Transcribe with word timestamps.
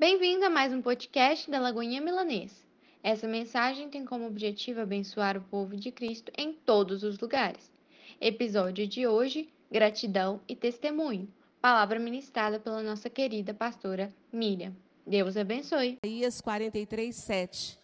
Bem-vindo 0.00 0.46
a 0.46 0.48
mais 0.48 0.72
um 0.72 0.80
podcast 0.80 1.50
da 1.50 1.60
Lagoinha 1.60 2.00
Milanês. 2.00 2.66
Essa 3.02 3.28
mensagem 3.28 3.90
tem 3.90 4.02
como 4.02 4.26
objetivo 4.26 4.80
abençoar 4.80 5.36
o 5.36 5.42
povo 5.42 5.76
de 5.76 5.92
Cristo 5.92 6.32
em 6.38 6.54
todos 6.54 7.02
os 7.02 7.18
lugares. 7.18 7.70
Episódio 8.18 8.86
de 8.86 9.06
hoje: 9.06 9.52
Gratidão 9.70 10.40
e 10.48 10.56
Testemunho. 10.56 11.28
Palavra 11.60 11.98
ministrada 11.98 12.58
pela 12.58 12.82
nossa 12.82 13.10
querida 13.10 13.52
pastora 13.52 14.10
Miriam. 14.32 14.74
Deus 15.06 15.36
abençoe. 15.36 15.98
Isaías 16.02 16.40
43, 16.40 17.14
7. 17.14 17.78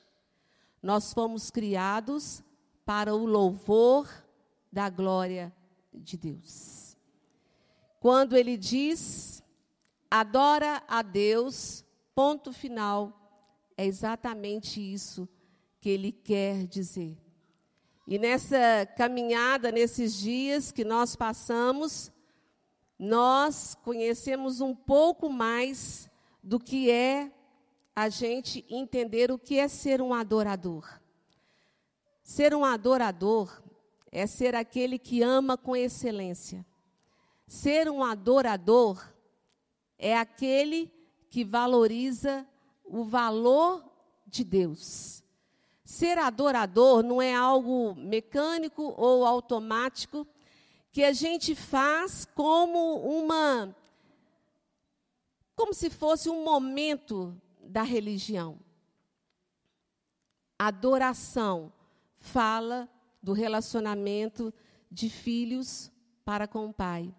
Nós 0.82 1.12
fomos 1.12 1.50
criados 1.50 2.42
para 2.86 3.14
o 3.14 3.26
louvor 3.26 4.08
da 4.72 4.88
glória 4.88 5.52
de 5.92 6.16
Deus. 6.16 6.96
Quando 8.00 8.34
ele 8.34 8.56
diz, 8.56 9.42
adora 10.10 10.82
a 10.88 11.02
Deus, 11.02 11.84
ponto 12.16 12.50
final, 12.50 13.12
é 13.76 13.84
exatamente 13.84 14.80
isso 14.80 15.28
que 15.78 15.90
ele 15.90 16.10
quer 16.10 16.66
dizer. 16.66 17.14
E 18.06 18.18
nessa 18.18 18.86
caminhada, 18.96 19.70
nesses 19.70 20.16
dias 20.16 20.72
que 20.72 20.82
nós 20.82 21.14
passamos, 21.14 22.10
nós 22.98 23.74
conhecemos 23.84 24.62
um 24.62 24.74
pouco 24.74 25.28
mais 25.28 26.10
do 26.42 26.58
que 26.58 26.90
é 26.90 27.30
a 27.94 28.08
gente 28.08 28.64
entender 28.70 29.30
o 29.30 29.38
que 29.38 29.58
é 29.58 29.68
ser 29.68 30.00
um 30.00 30.14
adorador. 30.14 30.88
Ser 32.22 32.54
um 32.54 32.64
adorador 32.64 33.62
é 34.10 34.26
ser 34.26 34.54
aquele 34.54 34.98
que 34.98 35.22
ama 35.22 35.58
com 35.58 35.76
excelência. 35.76 36.64
Ser 37.46 37.90
um 37.90 38.02
adorador 38.02 39.06
é 39.98 40.16
aquele 40.16 40.95
que 41.30 41.44
valoriza 41.44 42.46
o 42.84 43.04
valor 43.04 43.84
de 44.26 44.44
Deus. 44.44 45.22
Ser 45.84 46.18
adorador 46.18 47.02
não 47.02 47.22
é 47.22 47.34
algo 47.34 47.94
mecânico 47.94 48.94
ou 48.96 49.24
automático 49.24 50.26
que 50.90 51.04
a 51.04 51.12
gente 51.12 51.54
faz 51.54 52.24
como 52.34 52.96
uma 53.00 53.74
como 55.54 55.72
se 55.72 55.88
fosse 55.88 56.28
um 56.28 56.44
momento 56.44 57.34
da 57.62 57.82
religião. 57.82 58.58
Adoração 60.58 61.72
fala 62.14 62.88
do 63.22 63.32
relacionamento 63.32 64.52
de 64.90 65.08
filhos 65.08 65.90
para 66.24 66.46
com 66.46 66.66
o 66.66 66.72
pai. 66.72 67.14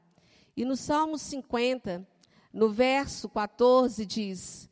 E 0.55 0.63
no 0.65 0.75
Salmo 0.75 1.17
50, 1.17 2.07
no 2.53 2.69
verso 2.69 3.29
14, 3.29 4.05
diz: 4.05 4.69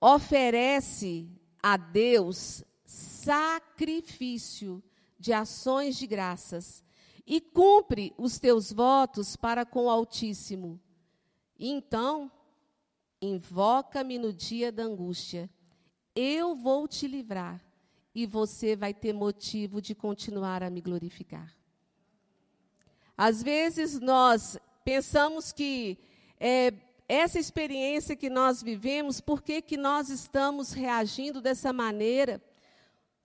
oferece 0.00 1.28
a 1.62 1.76
Deus 1.76 2.64
sacrifício 2.84 4.82
de 5.18 5.32
ações 5.32 5.96
de 5.96 6.06
graças 6.06 6.82
e 7.24 7.40
cumpre 7.40 8.12
os 8.18 8.40
teus 8.40 8.72
votos 8.72 9.36
para 9.36 9.64
com 9.64 9.84
o 9.84 9.90
Altíssimo. 9.90 10.80
Então, 11.58 12.30
invoca-me 13.20 14.18
no 14.18 14.32
dia 14.32 14.72
da 14.72 14.82
angústia. 14.82 15.48
Eu 16.14 16.56
vou 16.56 16.88
te 16.88 17.06
livrar 17.06 17.64
e 18.12 18.26
você 18.26 18.74
vai 18.74 18.92
ter 18.92 19.12
motivo 19.12 19.80
de 19.80 19.94
continuar 19.94 20.62
a 20.62 20.68
me 20.68 20.80
glorificar. 20.80 21.56
Às 23.16 23.42
vezes 23.42 24.00
nós 24.00 24.58
pensamos 24.84 25.52
que 25.52 25.98
é, 26.40 26.72
essa 27.14 27.38
experiência 27.38 28.16
que 28.16 28.30
nós 28.30 28.62
vivemos, 28.62 29.20
por 29.20 29.42
que, 29.42 29.60
que 29.60 29.76
nós 29.76 30.08
estamos 30.08 30.72
reagindo 30.72 31.42
dessa 31.42 31.70
maneira? 31.70 32.42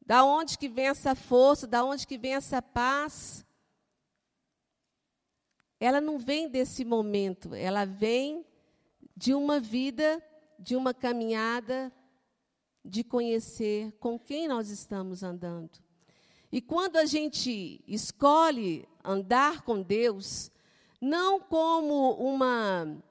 Da 0.06 0.25
onde 0.25 0.58
que 0.58 0.68
vem 0.68 0.88
essa 0.88 1.16
força? 1.16 1.66
Da 1.66 1.86
onde 1.86 2.06
que 2.06 2.18
vem 2.18 2.36
essa 2.36 2.62
paz? 2.62 3.46
Ela 5.80 6.02
não 6.02 6.18
vem 6.20 6.50
desse 6.50 6.84
momento, 6.84 7.53
ela 7.53 7.86
vem 7.86 8.46
de 9.16 9.34
uma 9.34 9.59
vida, 9.59 10.22
de 10.59 10.75
uma 10.75 10.94
caminhada, 10.94 11.90
de 12.84 13.04
conhecer 13.06 13.94
com 14.00 14.19
quem 14.19 14.50
nós 14.50 14.69
estamos 14.69 15.24
andando. 15.24 15.80
E 16.52 16.62
quando 16.62 16.98
a 16.98 17.06
gente 17.06 17.81
escolhe 17.88 18.86
andar 19.04 19.62
com 19.62 19.81
Deus, 19.81 20.52
não 21.00 21.40
como 21.40 22.14
uma, 22.14 23.02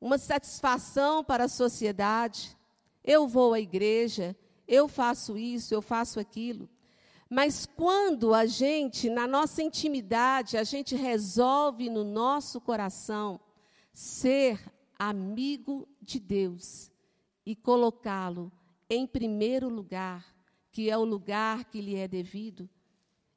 uma 0.00 0.18
satisfação 0.18 1.24
para 1.24 1.44
a 1.44 1.48
sociedade, 1.48 2.56
eu 3.04 3.26
vou 3.26 3.54
à 3.54 3.60
igreja, 3.60 4.36
eu 4.66 4.86
faço 4.86 5.36
isso, 5.36 5.74
eu 5.74 5.82
faço 5.82 6.20
aquilo. 6.20 6.68
Mas 7.28 7.66
quando 7.66 8.32
a 8.32 8.46
gente, 8.46 9.10
na 9.10 9.26
nossa 9.26 9.62
intimidade, 9.62 10.56
a 10.56 10.64
gente 10.64 10.94
resolve 10.94 11.90
no 11.90 12.04
nosso 12.04 12.60
coração 12.60 13.38
ser 13.92 14.60
amigo 14.98 15.86
de 16.00 16.18
Deus 16.18 16.90
e 17.44 17.54
colocá-lo 17.54 18.50
em 18.88 19.06
primeiro 19.06 19.68
lugar, 19.68 20.24
que 20.72 20.88
é 20.88 20.96
o 20.96 21.04
lugar 21.04 21.64
que 21.64 21.80
lhe 21.80 21.96
é 21.96 22.08
devido, 22.08 22.68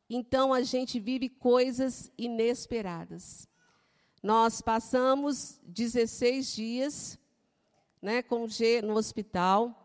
então 0.10 0.54
a 0.54 0.62
gente 0.62 1.00
vive 1.00 1.30
coisas 1.30 2.12
inesperadas. 2.18 3.48
Nós 4.22 4.62
passamos 4.62 5.60
16 5.64 6.54
dias 6.54 7.20
né, 8.02 8.22
com 8.22 8.48
G 8.48 8.82
no 8.82 8.96
hospital. 8.96 9.78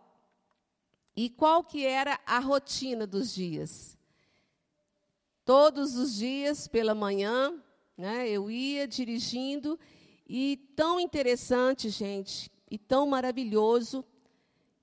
E 1.15 1.31
qual 1.31 1.65
que 1.65 1.87
era 1.87 2.21
a 2.27 2.39
rotina 2.39 3.07
dos 3.07 3.33
dias? 3.35 3.97
Todos 5.45 5.97
os 5.97 6.15
dias, 6.17 6.67
pela 6.69 6.95
manhã, 6.95 7.55
né, 7.97 8.29
eu 8.29 8.51
ia 8.51 8.87
dirigindo, 8.87 9.79
e 10.29 10.57
tão 10.75 10.99
interessante, 10.99 11.89
gente, 11.89 12.51
e 12.71 12.77
tão 12.77 13.07
maravilhoso, 13.07 14.05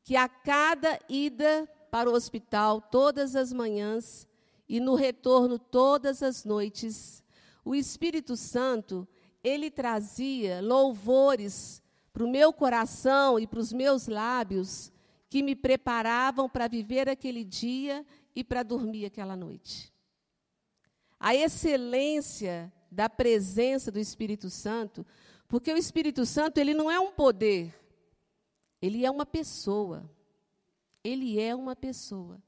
que 0.04 0.16
a 0.16 0.28
cada 0.28 1.00
ida 1.08 1.70
para 1.92 2.10
o 2.10 2.14
hospital, 2.14 2.82
todas 2.82 3.36
as 3.36 3.54
manhãs, 3.54 4.28
e 4.68 4.80
no 4.80 4.96
retorno 4.96 5.60
todas 5.60 6.24
as 6.24 6.44
noites, 6.44 7.22
o 7.64 7.76
Espírito 7.76 8.36
Santo, 8.36 9.08
ele 9.44 9.70
trazia 9.70 10.62
louvores 10.62 11.82
para 12.12 12.24
o 12.24 12.30
meu 12.30 12.54
coração 12.54 13.40
e 13.40 13.46
para 13.46 13.60
os 13.60 13.74
meus 13.74 14.08
lábios 14.08 14.92
que 15.30 15.42
me 15.42 15.56
preparavam 15.56 16.48
para 16.48 16.68
viver 16.68 17.10
aquele 17.10 17.44
dia 17.44 18.06
e 18.36 18.44
para 18.44 18.64
dormir 18.64 19.06
aquela 19.06 19.36
noite. 19.36 19.92
A 21.20 21.36
excelência 21.36 22.72
da 22.92 23.10
presença 23.10 23.92
do 23.92 24.00
Espírito 24.00 24.50
Santo, 24.50 25.06
porque 25.48 25.74
o 25.74 25.78
Espírito 25.78 26.26
Santo 26.26 26.60
ele 26.60 26.74
não 26.74 26.90
é 26.90 27.00
um 27.00 27.12
poder, 27.12 27.74
ele 28.82 29.06
é 29.06 29.10
uma 29.10 29.26
pessoa. 29.26 30.10
Ele 31.04 31.40
é 31.40 31.54
uma 31.54 31.76
pessoa. 31.76 32.42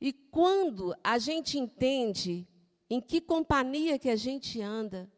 E 0.00 0.12
quando 0.12 0.94
a 1.02 1.18
gente 1.18 1.58
entende 1.58 2.46
em 2.88 3.00
que 3.00 3.20
companhia 3.20 3.98
que 3.98 4.10
a 4.10 4.16
gente 4.16 4.60
anda, 4.60 5.10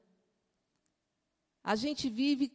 a 1.63 1.77
gente 1.77 2.09
vive 2.09 2.53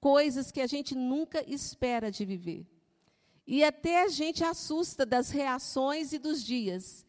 coisas 0.00 0.50
que 0.50 0.60
a 0.60 0.66
gente 0.66 0.94
nunca 0.94 1.42
espera 1.48 2.10
de 2.10 2.24
viver. 2.24 2.66
E 3.46 3.62
até 3.62 4.02
a 4.02 4.08
gente 4.08 4.42
assusta 4.44 5.04
das 5.04 5.30
reações 5.30 6.12
e 6.12 6.18
dos 6.18 6.42
dias. 6.42 7.04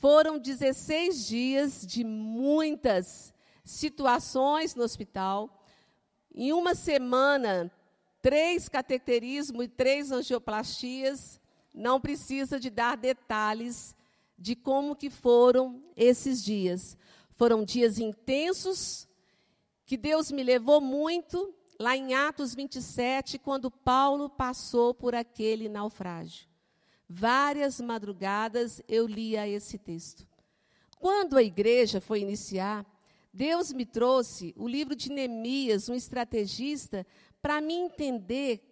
Foram 0.00 0.38
16 0.38 1.26
dias 1.26 1.86
de 1.86 2.04
muitas 2.04 3.34
situações 3.64 4.74
no 4.74 4.84
hospital. 4.84 5.64
Em 6.34 6.52
uma 6.52 6.74
semana, 6.74 7.70
três 8.22 8.68
cateterismo 8.68 9.62
e 9.62 9.68
três 9.68 10.10
angioplastias. 10.12 11.40
Não 11.74 12.00
precisa 12.00 12.58
de 12.58 12.70
dar 12.70 12.96
detalhes 12.96 13.94
de 14.38 14.56
como 14.56 14.96
que 14.96 15.10
foram 15.10 15.82
esses 15.96 16.42
dias. 16.42 16.96
Foram 17.30 17.64
dias 17.64 17.98
intensos, 17.98 19.08
que 19.90 19.96
Deus 19.96 20.30
me 20.30 20.44
levou 20.44 20.80
muito, 20.80 21.52
lá 21.76 21.96
em 21.96 22.14
Atos 22.14 22.54
27, 22.54 23.40
quando 23.40 23.72
Paulo 23.72 24.30
passou 24.30 24.94
por 24.94 25.16
aquele 25.16 25.68
naufrágio. 25.68 26.46
Várias 27.08 27.80
madrugadas 27.80 28.80
eu 28.86 29.04
lia 29.04 29.48
esse 29.48 29.78
texto. 29.78 30.24
Quando 31.00 31.36
a 31.36 31.42
igreja 31.42 32.00
foi 32.00 32.20
iniciar, 32.20 32.86
Deus 33.34 33.72
me 33.72 33.84
trouxe 33.84 34.54
o 34.56 34.68
livro 34.68 34.94
de 34.94 35.10
Neemias, 35.10 35.88
um 35.88 35.94
estrategista, 35.94 37.04
para 37.42 37.60
me 37.60 37.74
entender, 37.74 38.62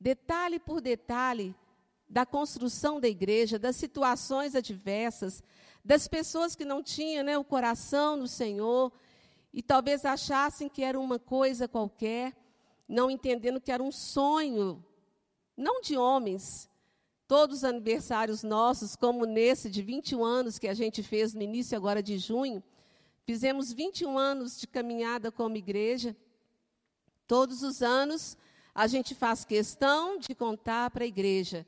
detalhe 0.00 0.58
por 0.58 0.80
detalhe, 0.80 1.54
da 2.08 2.26
construção 2.26 2.98
da 2.98 3.06
igreja, 3.06 3.60
das 3.60 3.76
situações 3.76 4.56
adversas, 4.56 5.40
das 5.84 6.08
pessoas 6.08 6.56
que 6.56 6.64
não 6.64 6.82
tinham 6.82 7.22
né, 7.22 7.38
o 7.38 7.44
coração 7.44 8.16
no 8.16 8.26
Senhor 8.26 8.92
e 9.54 9.62
talvez 9.62 10.04
achassem 10.04 10.68
que 10.68 10.82
era 10.82 10.98
uma 10.98 11.18
coisa 11.18 11.68
qualquer, 11.68 12.36
não 12.88 13.08
entendendo 13.08 13.60
que 13.60 13.70
era 13.72 13.82
um 13.82 13.92
sonho 13.92 14.84
não 15.56 15.80
de 15.80 15.96
homens, 15.96 16.68
todos 17.28 17.58
os 17.58 17.64
aniversários 17.64 18.42
nossos, 18.42 18.96
como 18.96 19.24
nesse 19.24 19.70
de 19.70 19.80
21 19.80 20.24
anos 20.24 20.58
que 20.58 20.66
a 20.66 20.74
gente 20.74 21.02
fez 21.02 21.32
no 21.32 21.42
início 21.42 21.76
agora 21.76 22.02
de 22.02 22.18
junho, 22.18 22.62
fizemos 23.24 23.72
21 23.72 24.18
anos 24.18 24.58
de 24.58 24.66
caminhada 24.66 25.30
como 25.30 25.56
igreja. 25.56 26.16
Todos 27.26 27.62
os 27.62 27.80
anos 27.80 28.36
a 28.74 28.88
gente 28.88 29.14
faz 29.14 29.44
questão 29.44 30.18
de 30.18 30.34
contar 30.34 30.90
para 30.90 31.04
a 31.04 31.06
igreja, 31.06 31.64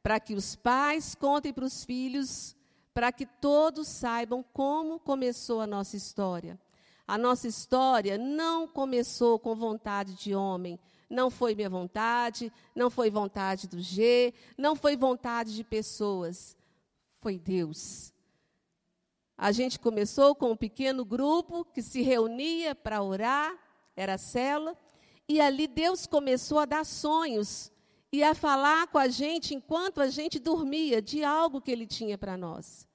para 0.00 0.20
que 0.20 0.34
os 0.34 0.54
pais 0.54 1.16
contem 1.16 1.52
para 1.52 1.64
os 1.64 1.84
filhos, 1.84 2.56
para 2.94 3.10
que 3.10 3.26
todos 3.26 3.88
saibam 3.88 4.44
como 4.52 5.00
começou 5.00 5.60
a 5.60 5.66
nossa 5.66 5.96
história. 5.96 6.58
A 7.06 7.16
nossa 7.16 7.46
história 7.46 8.18
não 8.18 8.66
começou 8.66 9.38
com 9.38 9.54
vontade 9.54 10.14
de 10.14 10.34
homem, 10.34 10.78
não 11.08 11.30
foi 11.30 11.54
minha 11.54 11.70
vontade, 11.70 12.52
não 12.74 12.90
foi 12.90 13.10
vontade 13.10 13.68
do 13.68 13.80
G, 13.80 14.34
não 14.58 14.74
foi 14.74 14.96
vontade 14.96 15.54
de 15.54 15.62
pessoas. 15.62 16.56
Foi 17.20 17.38
Deus. 17.38 18.12
A 19.38 19.52
gente 19.52 19.78
começou 19.78 20.34
com 20.34 20.52
um 20.52 20.56
pequeno 20.56 21.04
grupo 21.04 21.64
que 21.64 21.82
se 21.82 22.02
reunia 22.02 22.74
para 22.74 23.02
orar, 23.02 23.54
era 23.94 24.14
a 24.14 24.18
célula, 24.18 24.76
e 25.28 25.40
ali 25.40 25.66
Deus 25.66 26.06
começou 26.06 26.58
a 26.58 26.64
dar 26.64 26.84
sonhos 26.84 27.70
e 28.12 28.22
a 28.22 28.34
falar 28.34 28.86
com 28.88 28.98
a 28.98 29.08
gente 29.08 29.54
enquanto 29.54 30.00
a 30.00 30.08
gente 30.08 30.38
dormia 30.38 31.02
de 31.02 31.22
algo 31.22 31.60
que 31.60 31.70
Ele 31.70 31.86
tinha 31.86 32.16
para 32.16 32.36
nós. 32.36 32.86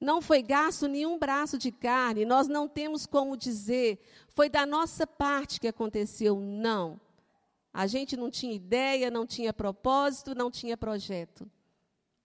Não 0.00 0.22
foi 0.22 0.42
gasto 0.42 0.86
nenhum 0.86 1.18
braço 1.18 1.58
de 1.58 1.72
carne, 1.72 2.24
nós 2.24 2.46
não 2.46 2.68
temos 2.68 3.04
como 3.04 3.36
dizer, 3.36 3.98
foi 4.28 4.48
da 4.48 4.64
nossa 4.64 5.06
parte 5.06 5.58
que 5.58 5.66
aconteceu. 5.66 6.38
Não. 6.38 7.00
A 7.72 7.86
gente 7.86 8.16
não 8.16 8.30
tinha 8.30 8.54
ideia, 8.54 9.10
não 9.10 9.26
tinha 9.26 9.52
propósito, 9.52 10.34
não 10.34 10.50
tinha 10.50 10.76
projeto. 10.76 11.50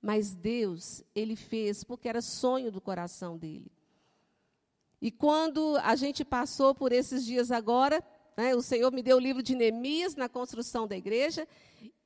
Mas 0.01 0.35
Deus, 0.35 1.03
Ele 1.15 1.35
fez 1.35 1.83
porque 1.83 2.07
era 2.07 2.21
sonho 2.21 2.71
do 2.71 2.81
coração 2.81 3.37
dele. 3.37 3.71
E 5.01 5.11
quando 5.11 5.77
a 5.83 5.95
gente 5.95 6.23
passou 6.23 6.73
por 6.73 6.91
esses 6.91 7.25
dias 7.25 7.51
agora, 7.51 8.03
né, 8.37 8.55
o 8.55 8.61
Senhor 8.61 8.91
me 8.91 9.03
deu 9.03 9.17
o 9.17 9.19
livro 9.19 9.43
de 9.43 9.55
Neemias 9.55 10.15
na 10.15 10.29
construção 10.29 10.87
da 10.87 10.95
igreja, 10.95 11.47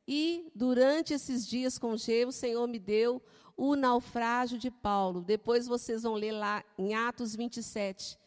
e 0.07 0.49
durante 0.55 1.13
esses 1.13 1.45
dias 1.45 1.77
com 1.77 1.97
G, 1.97 2.25
o 2.25 2.31
Senhor 2.31 2.65
me 2.67 2.79
deu 2.79 3.21
o 3.57 3.75
naufrágio 3.75 4.59
de 4.59 4.69
Paulo. 4.69 5.21
Depois 5.21 5.67
vocês 5.67 6.03
vão 6.03 6.13
ler 6.13 6.31
lá 6.31 6.63
em 6.77 6.93
Atos 6.93 7.35
27, 7.35 8.17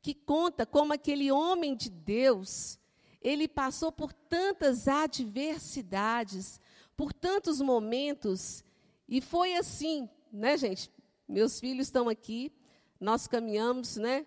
que 0.00 0.14
conta 0.14 0.64
como 0.64 0.94
aquele 0.94 1.30
homem 1.30 1.76
de 1.76 1.90
Deus, 1.90 2.78
ele 3.20 3.46
passou 3.46 3.92
por 3.92 4.12
tantas 4.12 4.88
adversidades, 4.88 6.58
por 6.96 7.12
tantos 7.12 7.60
momentos, 7.60 8.64
e 9.06 9.20
foi 9.20 9.54
assim, 9.54 10.08
né, 10.32 10.56
gente? 10.56 10.90
Meus 11.28 11.60
filhos 11.60 11.88
estão 11.88 12.08
aqui, 12.08 12.50
nós 12.98 13.26
caminhamos, 13.26 13.96
né? 13.96 14.26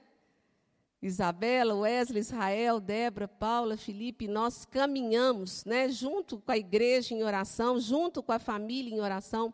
Isabela, 1.02 1.74
Wesley, 1.74 2.20
Israel, 2.20 2.80
Débora, 2.80 3.28
Paula, 3.28 3.76
Felipe, 3.76 4.28
nós 4.28 4.66
caminhamos, 4.66 5.66
né, 5.66 5.90
junto 5.90 6.38
com 6.38 6.52
a 6.52 6.58
igreja 6.58 7.16
em 7.16 7.24
oração, 7.24 7.80
junto 7.80 8.22
com 8.22 8.32
a 8.32 8.38
família 8.38 8.94
em 8.94 9.02
oração. 9.02 9.52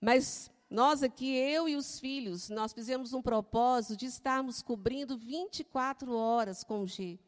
Mas 0.00 0.50
nós 0.70 1.02
aqui, 1.02 1.34
eu 1.34 1.68
e 1.68 1.76
os 1.76 1.98
filhos, 1.98 2.48
nós 2.48 2.72
fizemos 2.72 3.12
um 3.12 3.20
propósito 3.20 3.96
de 3.96 4.06
estarmos 4.06 4.62
cobrindo 4.62 5.16
24 5.16 6.14
horas 6.14 6.64
com 6.64 6.82
o 6.82 6.86
G. 6.86 7.18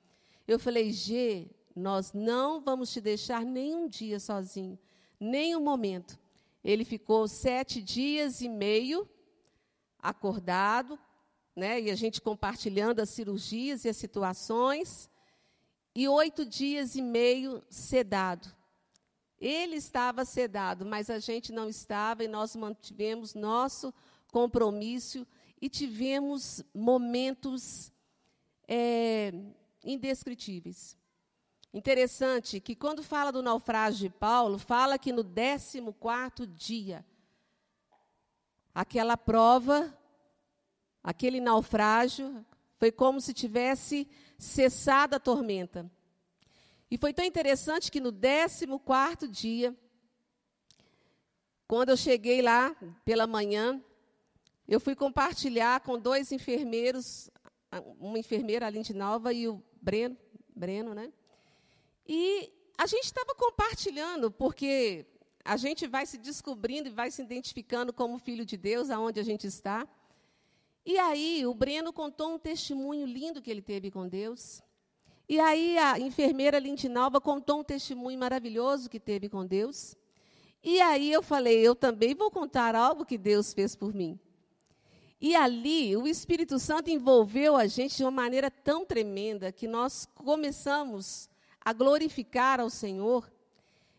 Eu 0.46 0.58
falei, 0.58 0.92
G, 0.92 1.50
nós 1.74 2.12
não 2.12 2.60
vamos 2.60 2.92
te 2.92 3.00
deixar 3.00 3.44
nenhum 3.44 3.88
dia 3.88 4.20
sozinho, 4.20 4.78
nem 5.18 5.56
um 5.56 5.60
momento. 5.60 6.18
Ele 6.64 6.84
ficou 6.84 7.26
sete 7.26 7.82
dias 7.82 8.40
e 8.40 8.48
meio 8.48 9.08
acordado, 9.98 10.98
né, 11.54 11.80
e 11.80 11.90
a 11.90 11.94
gente 11.94 12.20
compartilhando 12.20 13.00
as 13.00 13.10
cirurgias 13.10 13.84
e 13.84 13.88
as 13.88 13.96
situações, 13.96 15.10
e 15.94 16.08
oito 16.08 16.46
dias 16.46 16.94
e 16.94 17.02
meio 17.02 17.62
sedado. 17.68 18.48
Ele 19.44 19.76
estava 19.76 20.24
sedado, 20.24 20.86
mas 20.86 21.10
a 21.10 21.18
gente 21.18 21.52
não 21.52 21.68
estava, 21.68 22.22
e 22.22 22.28
nós 22.28 22.54
mantivemos 22.54 23.34
nosso 23.34 23.92
compromisso 24.30 25.26
e 25.60 25.68
tivemos 25.68 26.62
momentos 26.74 27.92
é, 28.68 29.32
indescritíveis. 29.84 30.96
Interessante 31.74 32.60
que 32.60 32.76
quando 32.76 33.02
fala 33.02 33.32
do 33.32 33.42
naufrágio 33.42 34.08
de 34.08 34.14
Paulo, 34.14 34.58
fala 34.58 34.98
que 34.98 35.12
no 35.12 35.24
14 35.24 36.46
dia, 36.46 37.04
aquela 38.74 39.16
prova 39.16 39.92
Aquele 41.02 41.40
naufrágio 41.40 42.46
foi 42.76 42.92
como 42.92 43.20
se 43.20 43.34
tivesse 43.34 44.08
cessado 44.38 45.16
a 45.16 45.20
tormenta. 45.20 45.90
E 46.92 46.98
foi 46.98 47.14
tão 47.14 47.24
interessante 47.24 47.90
que 47.90 47.98
no 47.98 48.12
14 48.12 49.26
dia, 49.26 49.74
quando 51.66 51.88
eu 51.88 51.96
cheguei 51.96 52.42
lá 52.42 52.76
pela 53.02 53.26
manhã, 53.26 53.82
eu 54.68 54.78
fui 54.78 54.94
compartilhar 54.94 55.80
com 55.80 55.98
dois 55.98 56.30
enfermeiros, 56.32 57.30
uma 57.98 58.18
enfermeira, 58.18 58.66
a 58.66 58.68
Lindy 58.68 58.92
Nova, 58.92 59.32
e 59.32 59.48
o 59.48 59.62
Breno, 59.80 60.18
Breno, 60.54 60.94
né? 60.94 61.10
E 62.06 62.52
a 62.76 62.86
gente 62.86 63.04
estava 63.04 63.34
compartilhando, 63.36 64.30
porque 64.30 65.06
a 65.42 65.56
gente 65.56 65.86
vai 65.86 66.04
se 66.04 66.18
descobrindo 66.18 66.90
e 66.90 66.92
vai 66.92 67.10
se 67.10 67.22
identificando 67.22 67.90
como 67.90 68.18
filho 68.18 68.44
de 68.44 68.58
Deus, 68.58 68.90
aonde 68.90 69.18
a 69.18 69.24
gente 69.24 69.46
está. 69.46 69.88
E 70.84 70.98
aí, 70.98 71.46
o 71.46 71.54
Breno 71.54 71.90
contou 71.90 72.34
um 72.34 72.38
testemunho 72.38 73.06
lindo 73.06 73.40
que 73.40 73.50
ele 73.50 73.62
teve 73.62 73.90
com 73.90 74.06
Deus. 74.06 74.62
E 75.32 75.40
aí, 75.40 75.78
a 75.78 75.98
enfermeira 75.98 76.58
Lindinalva 76.58 77.18
contou 77.18 77.60
um 77.60 77.64
testemunho 77.64 78.18
maravilhoso 78.18 78.90
que 78.90 79.00
teve 79.00 79.30
com 79.30 79.46
Deus. 79.46 79.96
E 80.62 80.78
aí, 80.78 81.10
eu 81.10 81.22
falei: 81.22 81.58
eu 81.58 81.74
também 81.74 82.14
vou 82.14 82.30
contar 82.30 82.74
algo 82.74 83.06
que 83.06 83.16
Deus 83.16 83.54
fez 83.54 83.74
por 83.74 83.94
mim. 83.94 84.20
E 85.18 85.34
ali, 85.34 85.96
o 85.96 86.06
Espírito 86.06 86.58
Santo 86.58 86.90
envolveu 86.90 87.56
a 87.56 87.66
gente 87.66 87.96
de 87.96 88.04
uma 88.04 88.10
maneira 88.10 88.50
tão 88.50 88.84
tremenda 88.84 89.50
que 89.50 89.66
nós 89.66 90.06
começamos 90.16 91.30
a 91.64 91.72
glorificar 91.72 92.60
ao 92.60 92.68
Senhor. 92.68 93.32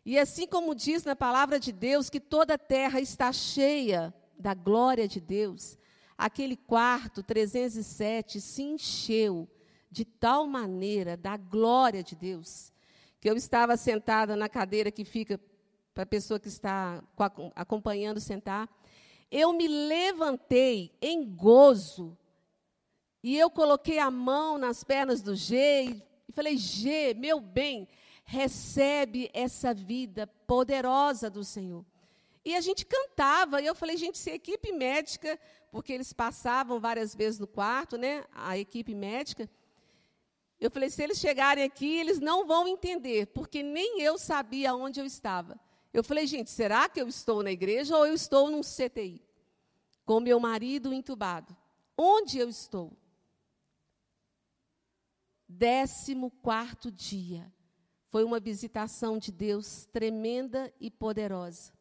E 0.06 0.20
assim 0.20 0.46
como 0.46 0.76
diz 0.76 1.04
na 1.04 1.16
palavra 1.16 1.60
de 1.60 1.72
Deus 1.72 2.12
que 2.12 2.20
toda 2.20 2.54
a 2.54 2.60
terra 2.60 3.02
está 3.02 3.34
cheia 3.34 4.14
da 4.38 4.54
glória 4.54 5.08
de 5.08 5.20
Deus, 5.20 5.80
aquele 6.16 6.56
quarto 6.56 7.24
307 7.24 8.40
se 8.40 8.62
encheu 8.62 9.50
de 9.94 10.04
tal 10.04 10.48
maneira 10.48 11.16
da 11.16 11.38
glória 11.38 12.04
de 12.04 12.16
Deus, 12.16 12.74
que 13.22 13.30
eu 13.30 13.38
estava 13.38 13.78
sentada 13.78 14.36
na 14.36 14.50
cadeira 14.50 14.92
que 14.92 15.06
fica 15.06 15.40
para 15.94 16.02
a 16.02 16.08
pessoa 16.08 16.40
que 16.40 16.48
está 16.48 17.04
acompanhando 17.56 18.20
sentar. 18.20 18.68
Eu 19.30 19.54
me 19.54 19.68
levantei 19.68 20.92
em 21.00 21.24
gozo 21.24 22.18
e 23.22 23.38
eu 23.38 23.52
coloquei 23.52 24.00
a 24.00 24.10
mão 24.10 24.58
nas 24.58 24.84
pernas 24.84 25.22
do 25.22 25.36
G 25.36 26.04
e 26.28 26.32
falei: 26.34 26.58
G, 26.58 27.14
meu 27.14 27.40
bem, 27.40 27.88
recebe 28.26 29.30
essa 29.32 29.76
vida 29.76 30.26
poderosa 30.48 31.30
do 31.30 31.44
Senhor. 31.44 31.86
E 32.44 32.56
a 32.56 32.62
gente 32.62 32.84
cantava, 32.86 33.62
e 33.62 33.66
eu 33.68 33.76
falei, 33.76 33.96
gente, 33.96 34.18
se 34.18 34.32
a 34.32 34.36
equipe 34.36 34.74
médica 34.74 35.40
porque 35.74 35.92
eles 35.92 36.14
passavam 36.14 36.80
várias 36.80 37.16
vezes 37.16 37.40
no 37.40 37.48
quarto, 37.48 37.98
né, 37.98 38.24
a 38.32 38.56
equipe 38.56 38.94
médica. 38.94 39.50
Eu 40.64 40.72
falei, 40.72 40.90
se 40.90 41.04
eles 41.04 41.20
chegarem 41.20 41.62
aqui, 41.62 41.98
eles 41.98 42.22
não 42.22 42.48
vão 42.48 42.66
entender, 42.66 43.28
porque 43.28 43.62
nem 43.62 44.00
eu 44.00 44.18
sabia 44.18 44.74
onde 44.74 44.98
eu 44.98 45.06
estava. 45.06 45.60
Eu 45.92 46.02
falei, 46.02 46.26
gente, 46.26 46.50
será 46.50 46.88
que 46.88 47.02
eu 47.02 47.08
estou 47.10 47.44
na 47.44 47.52
igreja 47.52 47.98
ou 47.98 48.08
eu 48.08 48.14
estou 48.14 48.50
num 48.50 48.62
CTI? 48.62 49.22
Com 50.06 50.22
meu 50.22 50.40
marido 50.40 50.94
entubado. 50.94 51.54
Onde 51.98 52.40
eu 52.40 52.48
estou? 52.48 52.94
Décimo 55.50 56.32
quarto 56.32 56.90
dia. 56.90 57.52
Foi 58.08 58.24
uma 58.24 58.40
visitação 58.40 59.18
de 59.18 59.34
Deus 59.34 59.86
tremenda 59.92 60.74
e 60.80 60.90
poderosa. 60.90 61.74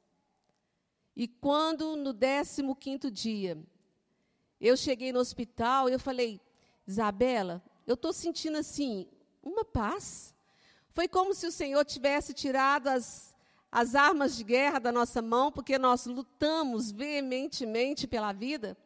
E 1.15 1.29
quando 1.29 1.95
no 1.95 2.13
décimo 2.13 2.75
quinto 2.75 3.13
dia 3.13 3.57
eu 4.61 4.77
cheguei 4.77 5.13
no 5.13 5.21
hospital 5.21 5.89
eu 5.89 6.01
falei, 6.01 6.41
Isabela, 6.85 7.63
eu 7.87 7.95
estou 7.95 8.13
sentindo 8.13 8.59
assim, 8.59 9.09
uma 9.43 9.65
paz. 9.65 10.35
Foi 10.91 11.09
como 11.09 11.35
se 11.35 11.47
o 11.47 11.53
Senhor 11.53 11.85
tivesse 11.85 12.33
tirado 12.33 12.89
as, 12.89 13.35
as 13.71 13.95
armas 13.95 14.37
de 14.37 14.45
guerra 14.45 14.79
da 14.79 14.93
nossa 14.93 15.23
mão, 15.23 15.51
porque 15.51 15.79
nós 15.79 16.07
lutamos 16.07 16.91
veementemente 16.91 18.07
pela 18.07 18.33
vida. 18.33 18.77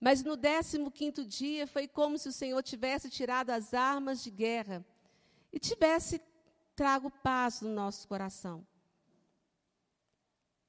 Mas 0.00 0.22
no 0.22 0.36
15 0.36 1.24
dia 1.24 1.66
foi 1.66 1.88
como 1.88 2.16
se 2.16 2.28
o 2.28 2.32
Senhor 2.32 2.62
tivesse 2.62 3.10
tirado 3.10 3.50
as 3.50 3.74
armas 3.74 4.22
de 4.22 4.30
guerra 4.30 4.84
e 5.52 5.58
tivesse 5.58 6.20
trago 6.76 7.10
paz 7.10 7.60
no 7.60 7.70
nosso 7.70 8.06
coração. 8.06 8.64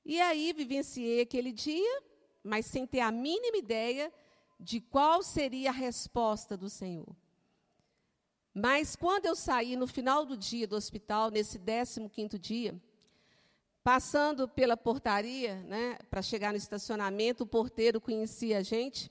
E 0.04 0.20
aí 0.20 0.52
vivenciei 0.54 1.22
aquele 1.22 1.52
dia, 1.52 2.02
mas 2.44 2.66
sem 2.66 2.88
ter 2.88 3.02
a 3.02 3.12
mínima 3.12 3.58
ideia 3.58 4.12
de 4.60 4.82
qual 4.82 5.24
seria 5.24 5.70
a 5.70 5.74
resposta 5.74 6.58
do 6.58 6.70
Senhor. 6.70 7.08
Mas 8.54 8.96
quando 8.96 9.26
eu 9.26 9.36
saí 9.36 9.76
no 9.76 9.88
final 9.88 10.26
do 10.26 10.36
dia 10.36 10.68
do 10.68 10.76
hospital, 10.76 11.32
nesse 11.32 11.58
15º 11.58 12.38
dia, 12.38 12.76
passando 13.84 14.48
pela 14.48 14.76
portaria, 14.76 15.56
né, 15.64 15.98
para 16.10 16.22
chegar 16.22 16.52
no 16.52 16.58
estacionamento, 16.58 17.44
o 17.44 17.48
porteiro 17.48 18.02
conhecia 18.02 18.58
a 18.58 18.62
gente, 18.62 19.10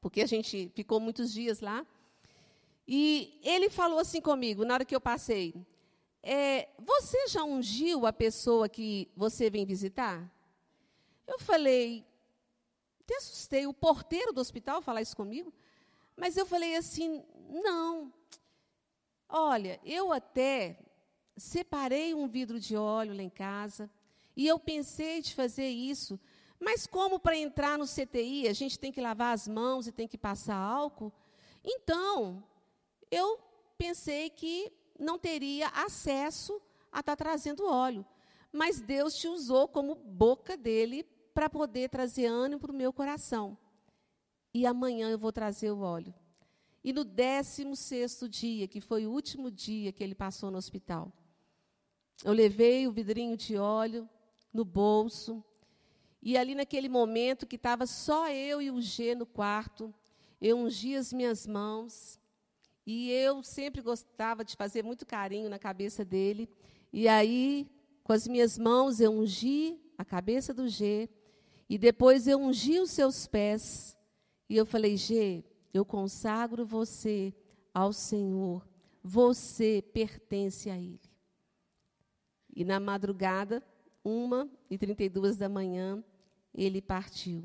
porque 0.00 0.22
a 0.22 0.26
gente 0.26 0.72
ficou 0.74 0.98
muitos 0.98 1.32
dias 1.32 1.60
lá. 1.60 1.86
E 2.88 3.38
ele 3.42 3.68
falou 3.68 3.98
assim 3.98 4.20
comigo, 4.20 4.64
na 4.64 4.74
hora 4.74 4.84
que 4.84 4.96
eu 4.96 5.00
passei: 5.00 5.54
é, 6.22 6.68
Você 6.78 7.28
já 7.28 7.44
ungiu 7.44 8.06
a 8.06 8.12
pessoa 8.12 8.68
que 8.68 9.08
você 9.14 9.50
vem 9.50 9.66
visitar? 9.66 10.28
Eu 11.26 11.38
falei, 11.38 12.04
até 13.10 13.16
assustei, 13.16 13.66
o 13.66 13.74
porteiro 13.74 14.32
do 14.32 14.40
hospital 14.40 14.80
falar 14.80 15.02
isso 15.02 15.16
comigo, 15.16 15.52
mas 16.16 16.36
eu 16.36 16.46
falei 16.46 16.76
assim: 16.76 17.24
Não. 17.48 18.12
Olha, 19.28 19.80
eu 19.84 20.12
até 20.12 20.78
separei 21.36 22.14
um 22.14 22.28
vidro 22.28 22.60
de 22.60 22.76
óleo 22.76 23.14
lá 23.14 23.22
em 23.22 23.30
casa 23.30 23.90
e 24.36 24.46
eu 24.46 24.58
pensei 24.58 25.20
de 25.22 25.34
fazer 25.34 25.68
isso, 25.68 26.18
mas 26.58 26.86
como 26.86 27.18
para 27.18 27.36
entrar 27.36 27.78
no 27.78 27.86
CTI 27.86 28.46
a 28.48 28.52
gente 28.52 28.78
tem 28.78 28.92
que 28.92 29.00
lavar 29.00 29.34
as 29.34 29.48
mãos 29.48 29.86
e 29.86 29.92
tem 29.92 30.06
que 30.06 30.18
passar 30.18 30.56
álcool, 30.56 31.12
então 31.64 32.44
eu 33.10 33.40
pensei 33.76 34.30
que 34.30 34.72
não 34.98 35.18
teria 35.18 35.68
acesso 35.68 36.60
a 36.92 37.00
estar 37.00 37.16
tá 37.16 37.24
trazendo 37.24 37.66
óleo. 37.66 38.04
Mas 38.52 38.80
Deus 38.80 39.14
te 39.14 39.28
usou 39.28 39.68
como 39.68 39.94
boca 39.94 40.56
dele 40.56 41.06
para 41.34 41.48
poder 41.48 41.88
trazer 41.88 42.26
ânimo 42.26 42.60
para 42.60 42.72
o 42.72 42.74
meu 42.74 42.92
coração. 42.92 43.56
E 44.52 44.66
amanhã 44.66 45.10
eu 45.10 45.18
vou 45.18 45.32
trazer 45.32 45.70
o 45.70 45.80
óleo. 45.80 46.14
E 46.82 46.92
no 46.92 47.04
16 47.04 48.28
dia, 48.28 48.66
que 48.66 48.80
foi 48.80 49.06
o 49.06 49.12
último 49.12 49.50
dia 49.50 49.92
que 49.92 50.02
ele 50.02 50.14
passou 50.14 50.50
no 50.50 50.58
hospital, 50.58 51.12
eu 52.24 52.32
levei 52.32 52.86
o 52.86 52.92
vidrinho 52.92 53.36
de 53.36 53.56
óleo 53.56 54.08
no 54.52 54.64
bolso. 54.64 55.44
E 56.22 56.36
ali 56.36 56.54
naquele 56.54 56.88
momento 56.88 57.46
que 57.46 57.56
estava 57.56 57.86
só 57.86 58.28
eu 58.30 58.60
e 58.60 58.70
o 58.70 58.80
G 58.80 59.14
no 59.14 59.24
quarto, 59.24 59.94
eu 60.40 60.58
ungi 60.58 60.96
as 60.96 61.12
minhas 61.12 61.46
mãos. 61.46 62.18
E 62.86 63.10
eu 63.10 63.42
sempre 63.42 63.80
gostava 63.80 64.44
de 64.44 64.56
fazer 64.56 64.82
muito 64.82 65.06
carinho 65.06 65.48
na 65.48 65.58
cabeça 65.58 66.04
dele. 66.04 66.48
E 66.92 67.06
aí, 67.06 67.70
com 68.02 68.12
as 68.12 68.26
minhas 68.26 68.58
mãos, 68.58 69.00
eu 69.00 69.12
ungi 69.12 69.78
a 69.96 70.04
cabeça 70.04 70.52
do 70.52 70.66
G. 70.68 71.08
E 71.70 71.78
depois 71.78 72.26
eu 72.26 72.40
ungi 72.40 72.80
os 72.80 72.90
seus 72.90 73.28
pés. 73.28 73.96
E 74.48 74.56
eu 74.56 74.66
falei, 74.66 74.96
G, 74.96 75.44
eu 75.72 75.84
consagro 75.84 76.66
você 76.66 77.32
ao 77.72 77.92
Senhor. 77.92 78.68
Você 79.04 79.80
pertence 79.92 80.68
a 80.68 80.76
Ele. 80.76 80.98
E 82.52 82.64
na 82.64 82.80
madrugada, 82.80 83.62
uma 84.04 84.50
e 84.68 84.76
trinta 84.76 85.04
e 85.04 85.08
duas 85.08 85.36
da 85.36 85.48
manhã, 85.48 86.02
ele 86.52 86.82
partiu. 86.82 87.44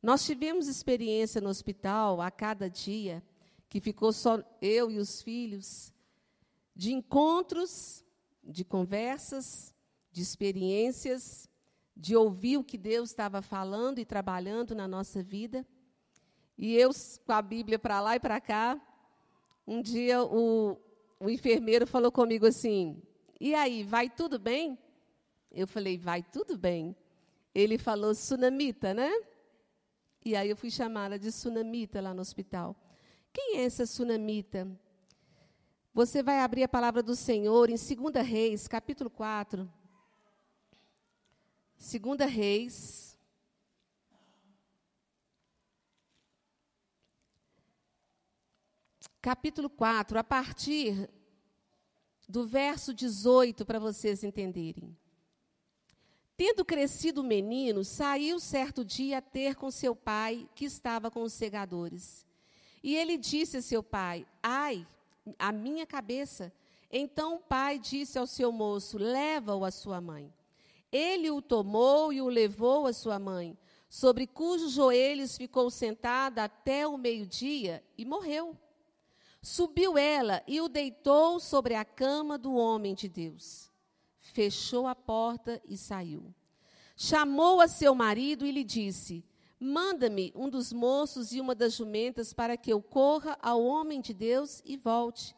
Nós 0.00 0.24
tivemos 0.24 0.68
experiência 0.68 1.40
no 1.40 1.48
hospital 1.48 2.20
a 2.20 2.30
cada 2.30 2.70
dia, 2.70 3.20
que 3.68 3.80
ficou 3.80 4.12
só 4.12 4.40
eu 4.62 4.88
e 4.88 4.98
os 4.98 5.20
filhos, 5.20 5.92
de 6.76 6.92
encontros, 6.92 8.04
de 8.44 8.64
conversas, 8.64 9.74
de 10.12 10.22
experiências, 10.22 11.48
de 11.96 12.16
ouvir 12.16 12.56
o 12.56 12.64
que 12.64 12.76
Deus 12.76 13.10
estava 13.10 13.40
falando 13.40 13.98
e 13.98 14.04
trabalhando 14.04 14.74
na 14.74 14.88
nossa 14.88 15.22
vida. 15.22 15.66
E 16.56 16.74
eu, 16.74 16.90
com 17.24 17.32
a 17.32 17.42
Bíblia 17.42 17.78
para 17.78 18.00
lá 18.00 18.16
e 18.16 18.20
para 18.20 18.40
cá, 18.40 18.80
um 19.66 19.80
dia 19.80 20.22
o, 20.22 20.78
o 21.20 21.30
enfermeiro 21.30 21.86
falou 21.86 22.10
comigo 22.10 22.46
assim: 22.46 23.02
E 23.40 23.54
aí, 23.54 23.82
vai 23.82 24.08
tudo 24.10 24.38
bem? 24.38 24.78
Eu 25.50 25.66
falei: 25.66 25.96
Vai 25.96 26.22
tudo 26.22 26.58
bem. 26.58 26.96
Ele 27.54 27.78
falou: 27.78 28.14
Sunamita, 28.14 28.92
né? 28.92 29.10
E 30.24 30.34
aí 30.34 30.48
eu 30.48 30.56
fui 30.56 30.70
chamada 30.70 31.18
de 31.18 31.30
Sunamita 31.30 32.00
lá 32.00 32.14
no 32.14 32.22
hospital. 32.22 32.74
Quem 33.32 33.58
é 33.58 33.64
essa 33.64 33.84
Sunamita? 33.84 34.68
Você 35.92 36.22
vai 36.22 36.40
abrir 36.40 36.64
a 36.64 36.68
palavra 36.68 37.02
do 37.02 37.14
Senhor 37.14 37.70
em 37.70 37.76
2 37.76 38.26
Reis, 38.26 38.66
capítulo 38.66 39.08
4. 39.10 39.70
2 41.78 42.30
Reis, 42.30 43.16
capítulo 49.20 49.70
4, 49.70 50.18
a 50.18 50.24
partir 50.24 51.08
do 52.28 52.46
verso 52.46 52.92
18, 52.92 53.64
para 53.64 53.78
vocês 53.78 54.22
entenderem. 54.24 54.96
Tendo 56.36 56.64
crescido 56.64 57.20
o 57.20 57.24
menino, 57.24 57.84
saiu 57.84 58.40
certo 58.40 58.84
dia 58.84 59.18
a 59.18 59.22
ter 59.22 59.54
com 59.54 59.70
seu 59.70 59.94
pai, 59.94 60.48
que 60.54 60.64
estava 60.64 61.10
com 61.10 61.22
os 61.22 61.32
segadores. 61.32 62.26
E 62.82 62.96
ele 62.96 63.16
disse 63.16 63.58
a 63.58 63.62
seu 63.62 63.82
pai: 63.82 64.26
Ai, 64.42 64.86
a 65.38 65.52
minha 65.52 65.86
cabeça. 65.86 66.52
Então 66.90 67.36
o 67.36 67.40
pai 67.40 67.78
disse 67.78 68.18
ao 68.18 68.26
seu 68.26 68.50
moço: 68.50 68.98
Leva-o 68.98 69.64
à 69.64 69.70
sua 69.70 70.00
mãe. 70.00 70.32
Ele 70.96 71.28
o 71.28 71.42
tomou 71.42 72.12
e 72.12 72.22
o 72.22 72.28
levou 72.28 72.86
à 72.86 72.92
sua 72.92 73.18
mãe, 73.18 73.58
sobre 73.88 74.28
cujos 74.28 74.70
joelhos 74.70 75.36
ficou 75.36 75.68
sentada 75.68 76.44
até 76.44 76.86
o 76.86 76.96
meio-dia 76.96 77.82
e 77.98 78.04
morreu. 78.04 78.56
Subiu 79.42 79.98
ela 79.98 80.40
e 80.46 80.60
o 80.60 80.68
deitou 80.68 81.40
sobre 81.40 81.74
a 81.74 81.84
cama 81.84 82.38
do 82.38 82.54
homem 82.54 82.94
de 82.94 83.08
Deus. 83.08 83.72
Fechou 84.20 84.86
a 84.86 84.94
porta 84.94 85.60
e 85.64 85.76
saiu. 85.76 86.32
Chamou 86.96 87.60
a 87.60 87.66
seu 87.66 87.92
marido 87.92 88.46
e 88.46 88.52
lhe 88.52 88.62
disse: 88.62 89.24
Manda-me 89.58 90.32
um 90.32 90.48
dos 90.48 90.72
moços 90.72 91.32
e 91.32 91.40
uma 91.40 91.56
das 91.56 91.74
jumentas 91.74 92.32
para 92.32 92.56
que 92.56 92.72
eu 92.72 92.80
corra 92.80 93.36
ao 93.42 93.60
homem 93.64 94.00
de 94.00 94.14
Deus 94.14 94.62
e 94.64 94.76
volte. 94.76 95.34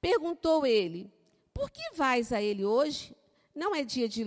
Perguntou 0.00 0.64
ele: 0.64 1.12
Por 1.52 1.70
que 1.70 1.90
vais 1.94 2.32
a 2.32 2.40
ele 2.40 2.64
hoje? 2.64 3.14
Não 3.54 3.74
é 3.74 3.84
dia 3.84 4.08
de 4.08 4.24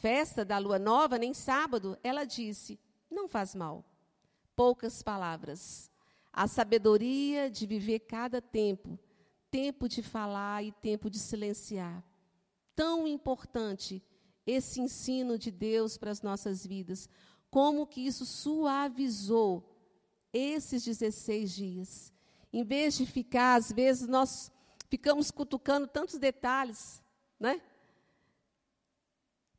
festa 0.00 0.44
da 0.44 0.58
lua 0.58 0.78
nova, 0.78 1.18
nem 1.18 1.34
sábado? 1.34 1.98
Ela 2.02 2.24
disse: 2.24 2.78
Não 3.10 3.28
faz 3.28 3.54
mal. 3.54 3.84
Poucas 4.54 5.02
palavras 5.02 5.90
a 6.36 6.46
sabedoria 6.46 7.50
de 7.50 7.66
viver 7.66 8.00
cada 8.00 8.42
tempo, 8.42 8.98
tempo 9.50 9.88
de 9.88 10.02
falar 10.02 10.62
e 10.62 10.70
tempo 10.70 11.08
de 11.08 11.18
silenciar. 11.18 12.04
Tão 12.74 13.08
importante 13.08 14.04
esse 14.46 14.82
ensino 14.82 15.38
de 15.38 15.50
Deus 15.50 15.96
para 15.96 16.10
as 16.10 16.20
nossas 16.20 16.64
vidas, 16.64 17.08
como 17.50 17.86
que 17.86 18.06
isso 18.06 18.26
suavizou 18.26 19.74
esses 20.30 20.84
16 20.84 21.54
dias. 21.54 22.12
Em 22.52 22.62
vez 22.62 22.98
de 22.98 23.06
ficar, 23.06 23.54
às 23.54 23.72
vezes, 23.72 24.06
nós 24.06 24.52
ficamos 24.90 25.30
cutucando 25.30 25.86
tantos 25.86 26.18
detalhes, 26.18 27.02
né? 27.40 27.62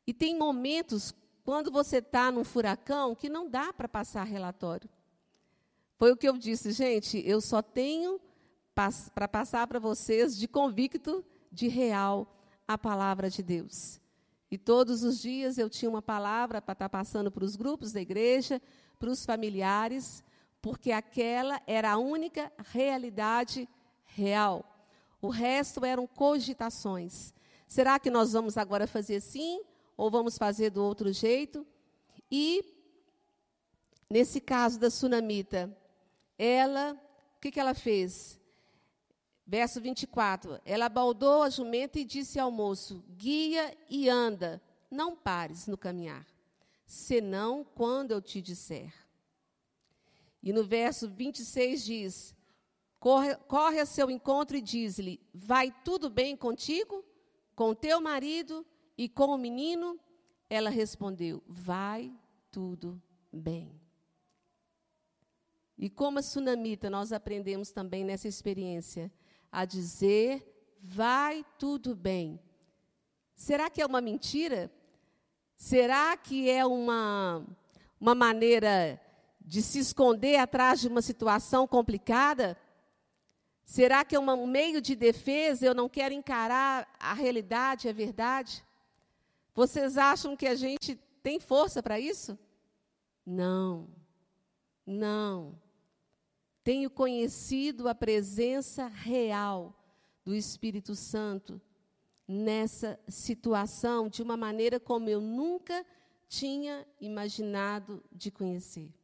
E 0.08 0.14
tem 0.14 0.38
momentos, 0.38 1.14
quando 1.44 1.70
você 1.70 1.98
está 1.98 2.32
num 2.32 2.42
furacão, 2.42 3.14
que 3.14 3.28
não 3.28 3.46
dá 3.46 3.74
para 3.74 3.86
passar 3.86 4.24
relatório. 4.24 4.88
Foi 5.98 6.10
o 6.10 6.16
que 6.16 6.26
eu 6.26 6.38
disse, 6.38 6.72
gente, 6.72 7.22
eu 7.26 7.42
só 7.42 7.60
tenho 7.60 8.18
para 8.74 9.28
passar 9.28 9.66
para 9.66 9.78
vocês 9.78 10.34
de 10.34 10.48
convicto 10.48 11.22
de 11.52 11.68
real 11.68 12.26
a 12.66 12.78
palavra 12.78 13.28
de 13.28 13.42
Deus. 13.42 14.00
E 14.50 14.56
todos 14.56 15.02
os 15.02 15.20
dias 15.20 15.58
eu 15.58 15.68
tinha 15.68 15.90
uma 15.90 16.00
palavra 16.00 16.62
para 16.62 16.72
estar 16.72 16.88
tá 16.88 16.98
passando 16.98 17.30
para 17.30 17.44
os 17.44 17.54
grupos 17.54 17.92
da 17.92 18.00
igreja, 18.00 18.62
para 18.98 19.10
os 19.10 19.26
familiares, 19.26 20.24
porque 20.62 20.90
aquela 20.90 21.60
era 21.66 21.90
a 21.92 21.98
única 21.98 22.50
realidade 22.72 23.68
real. 24.06 24.64
O 25.20 25.28
resto 25.28 25.84
eram 25.84 26.06
cogitações. 26.06 27.34
Será 27.66 27.98
que 27.98 28.10
nós 28.10 28.32
vamos 28.32 28.56
agora 28.56 28.86
fazer 28.86 29.16
assim 29.16 29.60
ou 29.98 30.08
vamos 30.08 30.38
fazer 30.38 30.70
do 30.70 30.82
outro 30.82 31.12
jeito? 31.12 31.66
E 32.30 32.64
nesse 34.08 34.40
caso 34.40 34.78
da 34.78 34.88
sunamita, 34.88 35.76
ela, 36.38 36.92
o 37.36 37.40
que, 37.40 37.50
que 37.50 37.58
ela 37.58 37.74
fez? 37.74 38.38
Verso 39.44 39.80
24: 39.80 40.60
Ela 40.64 40.88
baldou 40.88 41.42
a 41.42 41.50
jumenta 41.50 41.98
e 41.98 42.04
disse 42.04 42.38
ao 42.38 42.50
moço: 42.50 43.04
Guia 43.08 43.76
e 43.90 44.08
anda, 44.08 44.62
não 44.88 45.16
pares 45.16 45.66
no 45.66 45.76
caminhar, 45.76 46.24
senão 46.86 47.64
quando 47.74 48.12
eu 48.12 48.22
te 48.22 48.40
disser. 48.40 48.94
E 50.40 50.52
no 50.52 50.62
verso 50.62 51.10
26 51.10 51.84
diz: 51.84 52.36
corre, 53.00 53.34
corre 53.48 53.80
a 53.80 53.86
seu 53.86 54.08
encontro 54.08 54.56
e 54.56 54.60
diz-lhe: 54.60 55.20
Vai 55.34 55.74
tudo 55.84 56.08
bem 56.08 56.36
contigo, 56.36 57.04
com 57.56 57.74
teu 57.74 58.00
marido 58.00 58.64
e 58.98 59.08
com 59.08 59.26
o 59.26 59.38
menino? 59.38 59.98
Ela 60.50 60.70
respondeu: 60.70 61.40
Vai 61.46 62.12
tudo 62.50 63.00
bem. 63.32 63.80
E 65.78 65.88
como 65.88 66.18
a 66.18 66.22
sunamita, 66.22 66.90
nós 66.90 67.12
aprendemos 67.12 67.70
também 67.70 68.04
nessa 68.04 68.26
experiência 68.26 69.12
a 69.52 69.64
dizer: 69.64 70.76
Vai 70.80 71.46
tudo 71.56 71.94
bem. 71.94 72.40
Será 73.36 73.70
que 73.70 73.80
é 73.80 73.86
uma 73.86 74.00
mentira? 74.00 74.68
Será 75.56 76.16
que 76.16 76.50
é 76.50 76.66
uma, 76.66 77.46
uma 78.00 78.14
maneira 78.14 79.00
de 79.40 79.62
se 79.62 79.78
esconder 79.78 80.36
atrás 80.36 80.80
de 80.80 80.88
uma 80.88 81.02
situação 81.02 81.68
complicada? 81.68 82.56
Será 83.64 84.04
que 84.04 84.16
é 84.16 84.18
um 84.18 84.46
meio 84.46 84.80
de 84.80 84.96
defesa? 84.96 85.66
Eu 85.66 85.74
não 85.74 85.88
quero 85.88 86.14
encarar 86.14 86.88
a 86.98 87.12
realidade, 87.12 87.88
a 87.88 87.92
verdade? 87.92 88.64
Vocês 89.58 89.98
acham 89.98 90.36
que 90.36 90.46
a 90.46 90.54
gente 90.54 90.94
tem 91.20 91.40
força 91.40 91.82
para 91.82 91.98
isso? 91.98 92.38
Não, 93.26 93.88
não. 94.86 95.60
Tenho 96.62 96.88
conhecido 96.88 97.88
a 97.88 97.92
presença 97.92 98.86
real 98.86 99.74
do 100.24 100.32
Espírito 100.32 100.94
Santo 100.94 101.60
nessa 102.28 103.00
situação 103.08 104.08
de 104.08 104.22
uma 104.22 104.36
maneira 104.36 104.78
como 104.78 105.08
eu 105.08 105.20
nunca 105.20 105.84
tinha 106.28 106.86
imaginado 107.00 108.00
de 108.12 108.30
conhecer. 108.30 108.94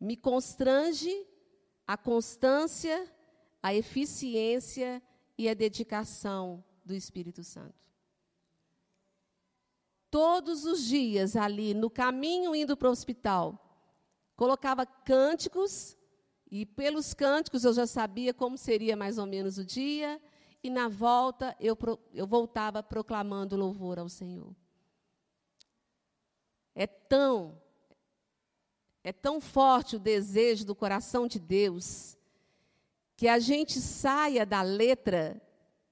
Me 0.00 0.16
constrange 0.16 1.26
a 1.86 1.98
constância, 1.98 3.06
a 3.62 3.74
eficiência 3.74 5.02
e 5.36 5.46
a 5.46 5.52
dedicação 5.52 6.64
do 6.82 6.94
Espírito 6.94 7.44
Santo. 7.44 7.91
Todos 10.12 10.66
os 10.66 10.84
dias 10.84 11.36
ali 11.36 11.72
no 11.72 11.88
caminho 11.88 12.54
indo 12.54 12.76
para 12.76 12.86
o 12.86 12.92
hospital, 12.92 13.58
colocava 14.36 14.84
cânticos 14.84 15.96
e 16.50 16.66
pelos 16.66 17.14
cânticos 17.14 17.64
eu 17.64 17.72
já 17.72 17.86
sabia 17.86 18.34
como 18.34 18.58
seria 18.58 18.94
mais 18.94 19.16
ou 19.16 19.24
menos 19.24 19.56
o 19.56 19.64
dia 19.64 20.20
e 20.62 20.68
na 20.68 20.86
volta 20.86 21.56
eu, 21.58 21.74
eu 22.12 22.26
voltava 22.26 22.82
proclamando 22.82 23.56
louvor 23.56 23.98
ao 23.98 24.06
Senhor. 24.06 24.54
É 26.74 26.86
tão, 26.86 27.58
é 29.02 29.14
tão 29.14 29.40
forte 29.40 29.96
o 29.96 29.98
desejo 29.98 30.66
do 30.66 30.74
coração 30.74 31.26
de 31.26 31.40
Deus 31.40 32.18
que 33.16 33.26
a 33.28 33.38
gente 33.38 33.80
saia 33.80 34.44
da 34.44 34.60
letra 34.60 35.40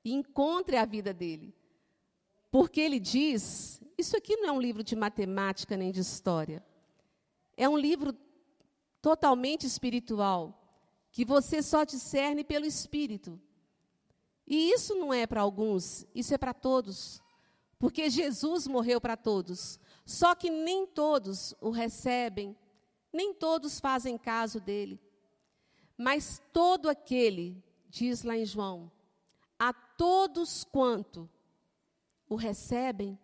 e 0.04 0.12
encontre 0.12 0.76
a 0.76 0.84
vida 0.84 1.14
dele. 1.14 1.58
Porque 2.50 2.80
ele 2.80 2.99
diz: 2.99 3.80
isso 3.97 4.16
aqui 4.16 4.37
não 4.37 4.49
é 4.49 4.52
um 4.52 4.61
livro 4.61 4.83
de 4.83 4.97
matemática 4.97 5.76
nem 5.76 5.92
de 5.92 6.00
história. 6.00 6.64
É 7.57 7.69
um 7.69 7.76
livro 7.76 8.16
totalmente 9.02 9.66
espiritual, 9.66 10.59
que 11.12 11.25
você 11.25 11.62
só 11.62 11.85
discerne 11.85 12.42
pelo 12.42 12.66
espírito. 12.66 13.40
E 14.47 14.73
isso 14.73 14.95
não 14.95 15.12
é 15.12 15.26
para 15.26 15.42
alguns, 15.42 16.07
isso 16.14 16.35
é 16.35 16.38
para 16.38 16.52
todos. 16.54 17.23
Porque 17.78 18.11
Jesus 18.11 18.66
morreu 18.66 19.00
para 19.00 19.16
todos. 19.16 19.78
Só 20.04 20.35
que 20.35 20.50
nem 20.50 20.87
todos 20.87 21.54
o 21.61 21.71
recebem, 21.71 22.57
nem 23.12 23.33
todos 23.33 23.78
fazem 23.78 24.19
caso 24.19 24.61
dele. 24.61 25.00
Mas 25.97 26.42
todo 26.52 26.88
aquele, 26.88 27.62
diz 27.88 28.23
lá 28.23 28.37
em 28.37 28.45
João, 28.45 28.90
a 29.59 29.73
todos 29.73 30.65
quanto 30.65 31.28
o 32.30 32.36
recebem, 32.36 33.19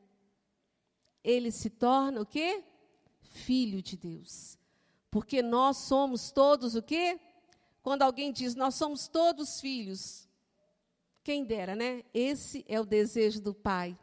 ele 1.22 1.52
se 1.52 1.70
torna 1.70 2.20
o 2.20 2.26
quê? 2.26 2.62
Filho 3.20 3.80
de 3.80 3.96
Deus. 3.96 4.58
Porque 5.10 5.40
nós 5.40 5.78
somos 5.78 6.30
todos 6.32 6.74
o 6.74 6.82
quê? 6.82 7.18
Quando 7.82 8.02
alguém 8.02 8.32
diz 8.32 8.56
nós 8.56 8.74
somos 8.74 9.06
todos 9.06 9.60
filhos, 9.60 10.28
quem 11.22 11.44
dera, 11.44 11.76
né? 11.76 12.02
Esse 12.12 12.64
é 12.68 12.80
o 12.80 12.84
desejo 12.84 13.40
do 13.40 13.54
Pai. 13.54 13.96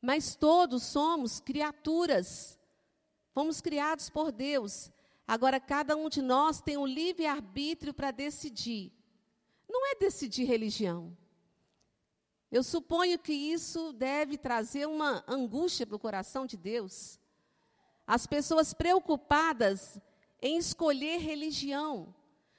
Mas 0.00 0.34
todos 0.34 0.82
somos 0.84 1.38
criaturas. 1.38 2.58
Fomos 3.32 3.60
criados 3.60 4.08
por 4.08 4.32
Deus. 4.32 4.90
Agora, 5.26 5.60
cada 5.60 5.96
um 5.96 6.08
de 6.08 6.22
nós 6.22 6.60
tem 6.60 6.78
um 6.78 6.86
livre-arbítrio 6.86 7.92
para 7.92 8.10
decidir. 8.10 8.90
Não 9.68 9.86
é 9.92 9.94
decidir 9.94 10.44
religião. 10.44 11.16
Eu 12.50 12.62
suponho 12.62 13.18
que 13.18 13.32
isso 13.32 13.92
deve 13.92 14.38
trazer 14.38 14.86
uma 14.86 15.22
angústia 15.28 15.86
para 15.86 15.96
o 15.96 16.00
coração 16.00 16.46
de 16.46 16.56
Deus. 16.56 17.20
As 18.06 18.26
pessoas 18.26 18.72
preocupadas 18.72 20.00
em 20.40 20.56
escolher 20.56 21.18
religião, 21.18 22.14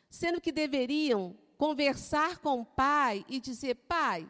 sendo 0.10 0.40
que 0.40 0.52
deveriam 0.52 1.36
conversar 1.58 2.38
com 2.38 2.62
o 2.62 2.66
pai 2.66 3.26
e 3.28 3.40
dizer: 3.40 3.76
Pai, 3.76 4.28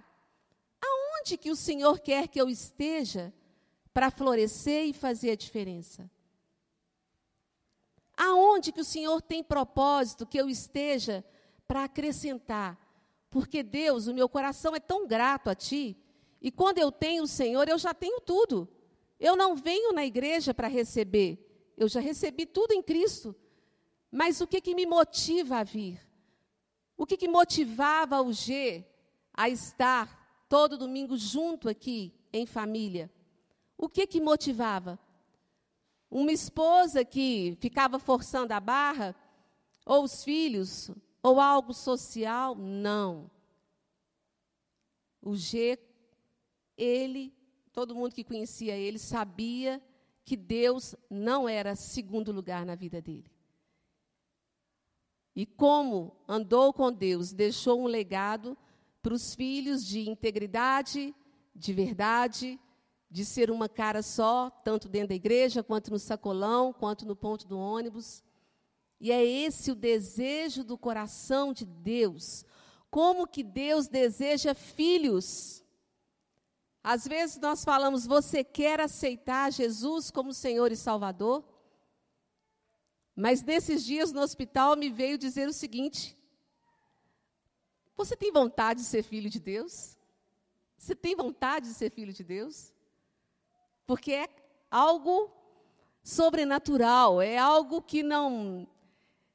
aonde 0.82 1.38
que 1.38 1.52
o 1.52 1.56
Senhor 1.56 2.00
quer 2.00 2.30
que 2.30 2.40
eu 2.40 2.50
esteja 2.50 3.34
para 3.94 4.10
florescer 4.10 4.86
e 4.86 4.94
fazer 4.94 5.32
a 5.32 5.36
diferença? 5.36 6.10
Aonde 8.16 8.72
que 8.72 8.82
o 8.82 8.86
Senhor 8.86 9.22
tem 9.22 9.44
propósito 9.44 10.26
que 10.26 10.40
eu 10.40 10.50
esteja 10.50 11.24
para 11.68 11.84
acrescentar? 11.84 12.78
Porque 13.30 13.62
Deus, 13.62 14.08
o 14.08 14.14
meu 14.14 14.28
coração 14.28 14.76
é 14.76 14.80
tão 14.80 15.08
grato 15.08 15.50
a 15.50 15.56
Ti, 15.56 15.98
e 16.42 16.52
quando 16.52 16.78
eu 16.78 16.92
tenho 16.92 17.24
o 17.24 17.28
Senhor, 17.28 17.68
eu 17.68 17.78
já 17.78 17.94
tenho 17.94 18.20
tudo. 18.22 18.68
Eu 19.20 19.36
não 19.36 19.56
venho 19.56 19.92
na 19.92 20.06
igreja 20.06 20.54
para 20.54 20.68
receber, 20.68 21.74
eu 21.78 21.88
já 21.88 22.00
recebi 22.00 22.46
tudo 22.46 22.74
em 22.74 22.82
Cristo. 22.82 23.36
Mas 24.12 24.42
o 24.42 24.48
que, 24.48 24.60
que 24.60 24.74
me 24.74 24.86
motiva 24.86 25.58
a 25.58 25.64
vir? 25.64 26.00
O 26.98 27.06
que, 27.06 27.16
que 27.16 27.28
motivava 27.28 28.22
o 28.22 28.34
G 28.34 28.84
a 29.34 29.48
estar 29.48 30.46
todo 30.50 30.78
domingo 30.78 31.16
junto 31.16 31.70
aqui, 31.70 32.14
em 32.34 32.46
família? 32.46 33.12
O 33.78 33.88
que, 33.88 34.08
que 34.08 34.20
motivava? 34.20 35.00
Uma 36.10 36.32
esposa 36.32 37.06
que 37.06 37.58
ficava 37.62 38.00
forçando 38.00 38.54
a 38.54 38.60
barra? 38.60 39.16
Ou 39.86 40.04
os 40.04 40.24
filhos? 40.24 40.92
Ou 41.22 41.40
algo 41.40 41.74
social? 41.74 42.56
Não. 42.56 43.30
O 45.22 45.36
G, 45.36 45.78
ele, 46.78 47.34
todo 47.74 47.96
mundo 47.96 48.14
que 48.14 48.24
conhecia 48.24 48.76
ele, 48.76 48.98
sabia 48.98 49.82
que 50.24 50.38
Deus 50.38 50.96
não 51.10 51.50
era 51.50 51.76
segundo 51.76 52.32
lugar 52.32 52.66
na 52.66 52.76
vida 52.76 53.02
dele. 53.02 53.32
E 55.36 55.46
como 55.46 56.16
andou 56.28 56.74
com 56.74 56.92
Deus, 56.92 57.34
deixou 57.34 57.82
um 57.82 57.88
legado 57.88 58.58
para 59.02 59.14
os 59.14 59.34
filhos 59.34 59.86
de 59.86 60.10
integridade, 60.10 61.16
de 61.56 61.74
verdade, 61.74 62.60
de 63.10 63.26
ser 63.26 63.50
uma 63.50 63.68
cara 63.68 64.02
só, 64.02 64.50
tanto 64.50 64.88
dentro 64.88 65.10
da 65.10 65.16
igreja, 65.16 65.64
quanto 65.64 65.92
no 65.92 66.00
sacolão, 66.00 66.72
quanto 66.72 67.06
no 67.06 67.16
ponto 67.16 67.48
do 67.48 67.58
ônibus. 67.58 68.24
E 69.00 69.12
é 69.12 69.24
esse 69.24 69.72
o 69.72 69.76
desejo 69.76 70.64
do 70.64 70.78
coração 70.78 71.54
de 71.54 71.66
Deus. 71.66 72.44
Como 72.92 73.28
que 73.28 73.44
Deus 73.44 73.88
deseja 73.88 74.54
filhos? 74.54 75.64
Às 76.84 77.08
vezes 77.08 77.38
nós 77.38 77.64
falamos, 77.64 78.06
você 78.06 78.44
quer 78.44 78.82
aceitar 78.82 79.52
Jesus 79.52 80.12
como 80.12 80.34
Senhor 80.34 80.72
e 80.72 80.76
Salvador? 80.76 81.44
Mas 83.16 83.44
nesses 83.44 83.86
dias 83.86 84.12
no 84.12 84.22
hospital 84.22 84.76
me 84.76 84.90
veio 84.90 85.18
dizer 85.18 85.48
o 85.48 85.54
seguinte: 85.54 86.18
Você 87.96 88.16
tem 88.16 88.32
vontade 88.32 88.82
de 88.82 88.86
ser 88.86 89.04
filho 89.04 89.30
de 89.30 89.40
Deus? 89.40 89.98
Você 90.78 90.96
tem 90.96 91.16
vontade 91.16 91.68
de 91.68 91.74
ser 91.74 91.92
filho 91.92 92.14
de 92.14 92.24
Deus? 92.24 92.74
Porque 93.86 94.14
é 94.14 94.30
algo 94.72 95.30
sobrenatural, 96.02 97.22
é 97.22 97.38
algo 97.38 97.82
que 97.82 98.02
não 98.02 98.68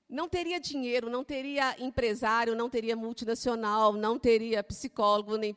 não 0.09 0.29
teria 0.29 0.61
dinheiro, 0.61 1.11
não 1.11 1.25
teria 1.25 1.81
empresário, 1.83 2.55
não 2.55 2.69
teria 2.69 2.95
multinacional, 2.95 3.93
não 3.93 4.19
teria 4.19 4.63
psicólogo, 4.63 5.37
nem, 5.37 5.57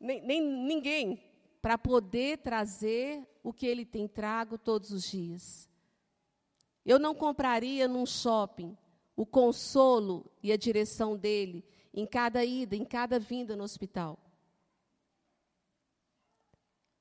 nem, 0.00 0.20
nem 0.22 0.42
ninguém 0.42 1.22
para 1.60 1.78
poder 1.78 2.38
trazer 2.38 3.26
o 3.42 3.52
que 3.52 3.66
ele 3.66 3.84
tem 3.84 4.08
trago 4.08 4.58
todos 4.58 4.90
os 4.90 5.10
dias. 5.10 5.68
Eu 6.84 6.98
não 6.98 7.14
compraria 7.14 7.88
num 7.88 8.04
shopping 8.04 8.76
o 9.16 9.24
consolo 9.24 10.30
e 10.42 10.52
a 10.52 10.56
direção 10.56 11.16
dele 11.16 11.64
em 11.92 12.06
cada 12.06 12.44
ida, 12.44 12.74
em 12.74 12.84
cada 12.84 13.18
vinda 13.18 13.54
no 13.56 13.64
hospital. 13.64 14.18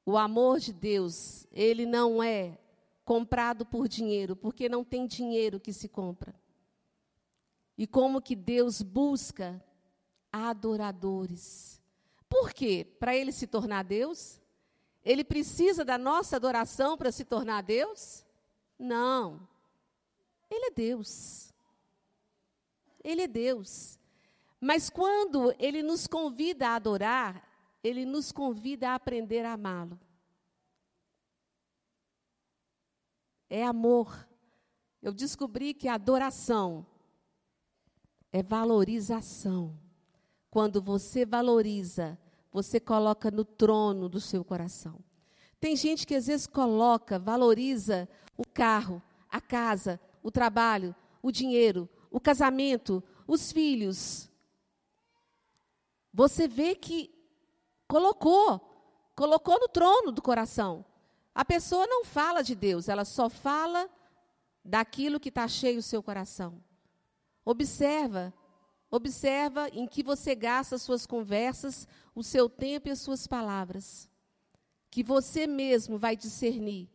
O 0.05 0.17
amor 0.17 0.59
de 0.59 0.73
Deus, 0.73 1.47
ele 1.51 1.85
não 1.85 2.21
é 2.21 2.57
comprado 3.05 3.65
por 3.65 3.87
dinheiro, 3.87 4.35
porque 4.35 4.69
não 4.69 4.83
tem 4.83 5.07
dinheiro 5.07 5.59
que 5.59 5.73
se 5.73 5.87
compra. 5.87 6.35
E 7.83 7.87
como 7.87 8.21
que 8.21 8.33
Deus 8.33 8.81
busca 8.81 9.61
adoradores. 10.31 11.81
Por 12.29 12.53
quê? 12.53 12.87
Para 12.97 13.13
ele 13.13 13.33
se 13.33 13.45
tornar 13.45 13.83
Deus? 13.83 14.39
Ele 15.03 15.21
precisa 15.21 15.83
da 15.83 15.97
nossa 15.97 16.37
adoração 16.37 16.97
para 16.97 17.11
se 17.11 17.25
tornar 17.25 17.61
Deus? 17.61 18.25
Não. 18.79 19.45
Ele 20.49 20.67
é 20.67 20.71
Deus. 20.71 21.53
Ele 23.03 23.23
é 23.23 23.27
Deus. 23.27 23.99
Mas 24.61 24.89
quando 24.89 25.53
ele 25.59 25.83
nos 25.83 26.07
convida 26.07 26.69
a 26.69 26.75
adorar, 26.75 27.45
ele 27.83 28.05
nos 28.05 28.31
convida 28.31 28.91
a 28.91 28.95
aprender 28.95 29.43
a 29.43 29.51
amá-lo. 29.51 29.99
É 33.49 33.61
amor. 33.65 34.25
Eu 35.01 35.11
descobri 35.11 35.73
que 35.73 35.89
a 35.89 35.95
adoração 35.95 36.87
é 38.33 38.41
valorização. 38.41 39.77
Quando 40.49 40.81
você 40.81 41.23
valoriza, 41.23 42.17
você 42.51 42.79
coloca 42.79 43.29
no 43.29 43.45
trono 43.45 44.09
do 44.09 44.19
seu 44.19 44.43
coração. 44.43 44.99
Tem 45.59 45.75
gente 45.75 46.05
que 46.05 46.15
às 46.15 46.27
vezes 46.27 46.47
coloca, 46.47 47.19
valoriza 47.19 48.09
o 48.35 48.43
carro, 48.45 49.01
a 49.29 49.39
casa, 49.39 49.99
o 50.21 50.31
trabalho, 50.31 50.95
o 51.21 51.31
dinheiro, 51.31 51.87
o 52.11 52.19
casamento, 52.19 53.03
os 53.27 53.51
filhos. 53.51 54.29
Você 56.11 56.47
vê 56.47 56.75
que 56.75 57.13
colocou, 57.87 58.59
colocou 59.15 59.59
no 59.59 59.67
trono 59.67 60.11
do 60.11 60.21
coração. 60.21 60.83
A 61.33 61.45
pessoa 61.45 61.85
não 61.87 62.03
fala 62.03 62.41
de 62.41 62.55
Deus, 62.55 62.89
ela 62.89 63.05
só 63.05 63.29
fala 63.29 63.89
daquilo 64.65 65.19
que 65.19 65.29
está 65.29 65.47
cheio 65.47 65.79
o 65.79 65.83
seu 65.83 66.01
coração. 66.01 66.61
Observa 67.45 68.33
Observa 68.93 69.69
em 69.69 69.87
que 69.87 70.03
você 70.03 70.35
gasta 70.35 70.75
as 70.75 70.83
suas 70.83 71.07
conversas, 71.07 71.87
o 72.13 72.21
seu 72.21 72.47
tempo 72.47 72.87
e 72.87 72.91
as 72.91 72.99
suas 72.99 73.25
palavras. 73.25 74.07
Que 74.91 75.01
você 75.01 75.47
mesmo 75.47 75.97
vai 75.97 76.15
discernir 76.15 76.87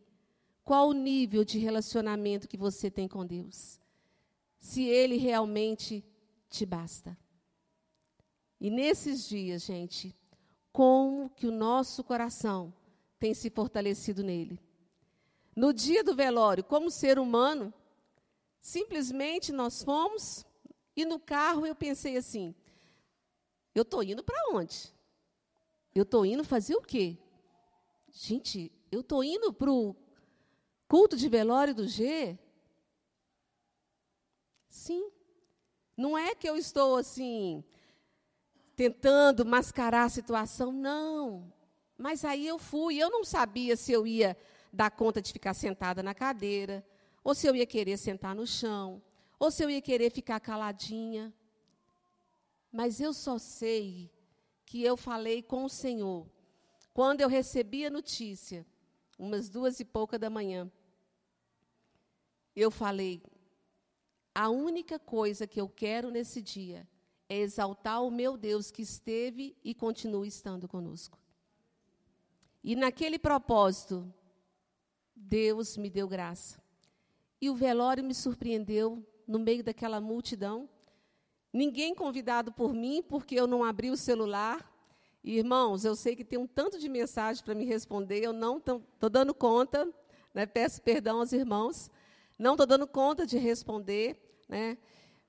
qual 0.63 0.87
o 0.87 0.93
nível 0.93 1.43
de 1.43 1.59
relacionamento 1.59 2.47
que 2.47 2.55
você 2.55 2.89
tem 2.89 3.05
com 3.05 3.25
Deus. 3.25 3.81
Se 4.57 4.83
ele 4.83 5.17
realmente 5.17 6.01
te 6.49 6.65
basta. 6.65 7.17
E 8.61 8.69
nesses 8.69 9.27
dias, 9.27 9.65
gente, 9.65 10.15
como 10.71 11.29
que 11.31 11.47
o 11.47 11.51
nosso 11.51 12.01
coração 12.01 12.73
tem 13.19 13.33
se 13.33 13.49
fortalecido 13.49 14.23
nele? 14.23 14.57
No 15.53 15.73
dia 15.73 16.01
do 16.01 16.15
velório, 16.15 16.63
como 16.63 16.89
ser 16.89 17.19
humano, 17.19 17.73
simplesmente 18.59 19.51
nós 19.51 19.83
fomos 19.83 20.45
e 20.95 21.05
no 21.05 21.19
carro 21.19 21.65
eu 21.65 21.75
pensei 21.75 22.17
assim: 22.17 22.53
eu 23.73 23.83
estou 23.83 24.03
indo 24.03 24.23
para 24.23 24.49
onde? 24.51 24.93
Eu 25.93 26.03
estou 26.03 26.25
indo 26.25 26.43
fazer 26.43 26.75
o 26.75 26.81
quê? 26.81 27.17
Gente, 28.11 28.71
eu 28.91 29.01
estou 29.01 29.23
indo 29.23 29.53
para 29.53 29.71
o 29.71 29.95
culto 30.87 31.15
de 31.15 31.29
velório 31.29 31.73
do 31.73 31.87
G? 31.87 32.37
Sim. 34.69 35.11
Não 35.95 36.17
é 36.17 36.33
que 36.33 36.47
eu 36.49 36.55
estou 36.55 36.95
assim, 36.95 37.63
tentando 38.75 39.45
mascarar 39.45 40.05
a 40.05 40.09
situação, 40.09 40.71
não. 40.71 41.51
Mas 41.97 42.23
aí 42.23 42.47
eu 42.47 42.57
fui, 42.57 42.97
eu 42.97 43.09
não 43.09 43.25
sabia 43.25 43.75
se 43.75 43.91
eu 43.91 44.07
ia 44.07 44.37
dar 44.71 44.89
conta 44.89 45.21
de 45.21 45.33
ficar 45.33 45.53
sentada 45.53 46.01
na 46.01 46.13
cadeira, 46.13 46.85
ou 47.23 47.33
se 47.35 47.47
eu 47.47 47.55
ia 47.55 47.65
querer 47.65 47.97
sentar 47.97 48.35
no 48.35 48.45
chão, 48.45 49.01
ou 49.39 49.49
se 49.51 49.63
eu 49.63 49.69
ia 49.69 49.81
querer 49.81 50.11
ficar 50.11 50.39
caladinha. 50.39 51.33
Mas 52.71 52.99
eu 52.99 53.13
só 53.13 53.37
sei 53.37 54.11
que 54.65 54.83
eu 54.83 54.95
falei 54.95 55.41
com 55.41 55.63
o 55.63 55.69
Senhor 55.69 56.29
quando 56.93 57.21
eu 57.21 57.29
recebi 57.29 57.85
a 57.85 57.89
notícia, 57.89 58.65
umas 59.17 59.49
duas 59.49 59.79
e 59.79 59.85
pouca 59.85 60.19
da 60.19 60.29
manhã. 60.29 60.69
Eu 62.55 62.69
falei: 62.69 63.21
a 64.35 64.49
única 64.49 64.99
coisa 64.99 65.47
que 65.47 65.61
eu 65.61 65.69
quero 65.69 66.11
nesse 66.11 66.41
dia 66.41 66.87
é 67.27 67.37
exaltar 67.37 68.03
o 68.03 68.11
meu 68.11 68.35
Deus 68.35 68.69
que 68.71 68.81
esteve 68.81 69.55
e 69.63 69.73
continua 69.73 70.27
estando 70.27 70.67
conosco. 70.67 71.17
E 72.63 72.75
naquele 72.75 73.17
propósito, 73.17 74.13
Deus 75.15 75.77
me 75.77 75.89
deu 75.89 76.07
graça. 76.07 76.61
E 77.41 77.49
o 77.49 77.55
velório 77.55 78.03
me 78.03 78.13
surpreendeu 78.13 79.05
no 79.27 79.39
meio 79.39 79.63
daquela 79.63 80.01
multidão. 80.01 80.67
Ninguém 81.53 81.95
convidado 81.95 82.51
por 82.51 82.73
mim, 82.73 83.01
porque 83.01 83.35
eu 83.35 83.47
não 83.47 83.63
abri 83.63 83.89
o 83.89 83.97
celular. 83.97 84.69
irmãos, 85.23 85.83
eu 85.85 85.95
sei 85.95 86.15
que 86.15 86.23
tem 86.23 86.39
um 86.39 86.47
tanto 86.47 86.79
de 86.79 86.87
mensagem 86.89 87.43
para 87.43 87.55
me 87.55 87.65
responder, 87.65 88.23
eu 88.23 88.33
não 88.33 88.57
estou 88.57 89.09
dando 89.09 89.33
conta, 89.33 89.87
né, 90.33 90.45
peço 90.45 90.81
perdão 90.81 91.19
aos 91.19 91.33
irmãos, 91.33 91.89
não 92.37 92.53
estou 92.53 92.65
dando 92.65 92.87
conta 92.87 93.25
de 93.25 93.37
responder, 93.37 94.17
né, 94.47 94.77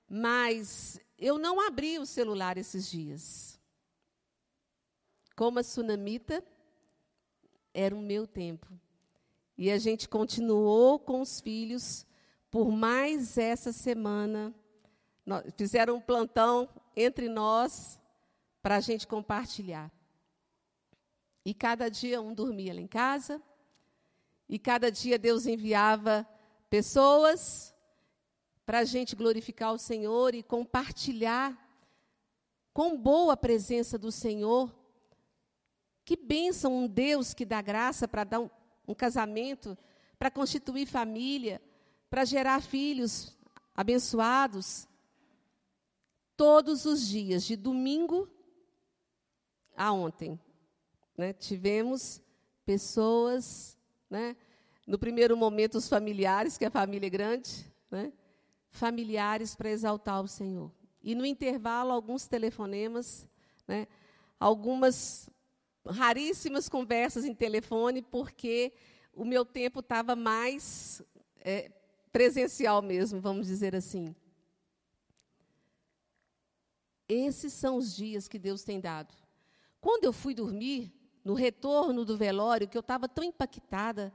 mas 0.08 1.00
eu 1.18 1.38
não 1.38 1.60
abri 1.60 1.98
o 1.98 2.06
celular 2.06 2.56
esses 2.56 2.90
dias. 2.90 3.58
Como 5.36 5.58
a 5.58 5.62
tsunamita, 5.62 6.44
era 7.72 7.94
o 7.94 8.00
meu 8.00 8.26
tempo. 8.26 8.66
E 9.60 9.70
a 9.70 9.76
gente 9.76 10.08
continuou 10.08 10.98
com 10.98 11.20
os 11.20 11.38
filhos 11.38 12.06
por 12.50 12.72
mais 12.72 13.36
essa 13.36 13.72
semana. 13.74 14.54
Fizeram 15.54 15.96
um 15.96 16.00
plantão 16.00 16.66
entre 16.96 17.28
nós 17.28 18.00
para 18.62 18.76
a 18.76 18.80
gente 18.80 19.06
compartilhar. 19.06 19.92
E 21.44 21.52
cada 21.52 21.90
dia 21.90 22.22
um 22.22 22.32
dormia 22.32 22.72
lá 22.72 22.80
em 22.80 22.86
casa, 22.86 23.42
e 24.48 24.58
cada 24.58 24.90
dia 24.90 25.18
Deus 25.18 25.44
enviava 25.44 26.26
pessoas 26.70 27.74
para 28.64 28.78
a 28.78 28.84
gente 28.84 29.14
glorificar 29.14 29.74
o 29.74 29.78
Senhor 29.78 30.34
e 30.34 30.42
compartilhar 30.42 31.54
com 32.72 32.96
boa 32.96 33.36
presença 33.36 33.98
do 33.98 34.10
Senhor. 34.10 34.74
Que 36.02 36.16
bênção 36.16 36.74
um 36.74 36.88
Deus 36.88 37.34
que 37.34 37.44
dá 37.44 37.60
graça 37.60 38.08
para 38.08 38.24
dar 38.24 38.40
um 38.90 38.94
casamento, 38.94 39.78
para 40.18 40.30
constituir 40.30 40.86
família, 40.86 41.62
para 42.10 42.24
gerar 42.24 42.60
filhos 42.60 43.36
abençoados. 43.74 44.88
Todos 46.36 46.84
os 46.84 47.06
dias, 47.06 47.44
de 47.44 47.56
domingo 47.56 48.28
a 49.76 49.92
ontem, 49.92 50.38
né, 51.16 51.32
tivemos 51.32 52.20
pessoas, 52.64 53.78
né, 54.10 54.36
no 54.86 54.98
primeiro 54.98 55.36
momento 55.36 55.78
os 55.78 55.88
familiares, 55.88 56.58
que 56.58 56.64
a 56.64 56.70
família 56.70 57.06
é 57.06 57.10
grande, 57.10 57.72
né, 57.90 58.12
familiares 58.70 59.54
para 59.54 59.70
exaltar 59.70 60.20
o 60.22 60.28
Senhor. 60.28 60.70
E 61.02 61.14
no 61.14 61.24
intervalo, 61.24 61.92
alguns 61.92 62.26
telefonemas, 62.26 63.26
né, 63.68 63.86
algumas 64.38 65.30
raríssimas 65.90 66.68
conversas 66.68 67.24
em 67.24 67.34
telefone, 67.34 68.02
porque 68.02 68.72
o 69.12 69.24
meu 69.24 69.44
tempo 69.44 69.80
estava 69.80 70.14
mais 70.16 71.02
é, 71.38 71.70
presencial 72.12 72.80
mesmo, 72.82 73.20
vamos 73.20 73.46
dizer 73.46 73.74
assim. 73.74 74.14
Esses 77.08 77.52
são 77.52 77.76
os 77.76 77.94
dias 77.94 78.28
que 78.28 78.38
Deus 78.38 78.62
tem 78.62 78.80
dado. 78.80 79.14
Quando 79.80 80.04
eu 80.04 80.12
fui 80.12 80.34
dormir, 80.34 80.92
no 81.24 81.34
retorno 81.34 82.04
do 82.04 82.16
velório, 82.16 82.68
que 82.68 82.76
eu 82.76 82.80
estava 82.80 83.08
tão 83.08 83.24
impactada 83.24 84.12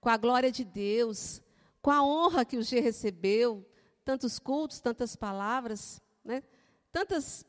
com 0.00 0.08
a 0.08 0.16
glória 0.16 0.50
de 0.50 0.64
Deus, 0.64 1.42
com 1.82 1.90
a 1.90 2.02
honra 2.02 2.44
que 2.44 2.56
o 2.56 2.62
G 2.62 2.80
recebeu, 2.80 3.66
tantos 4.04 4.38
cultos, 4.38 4.80
tantas 4.80 5.14
palavras, 5.14 6.00
né? 6.24 6.42
tantas 6.90 7.44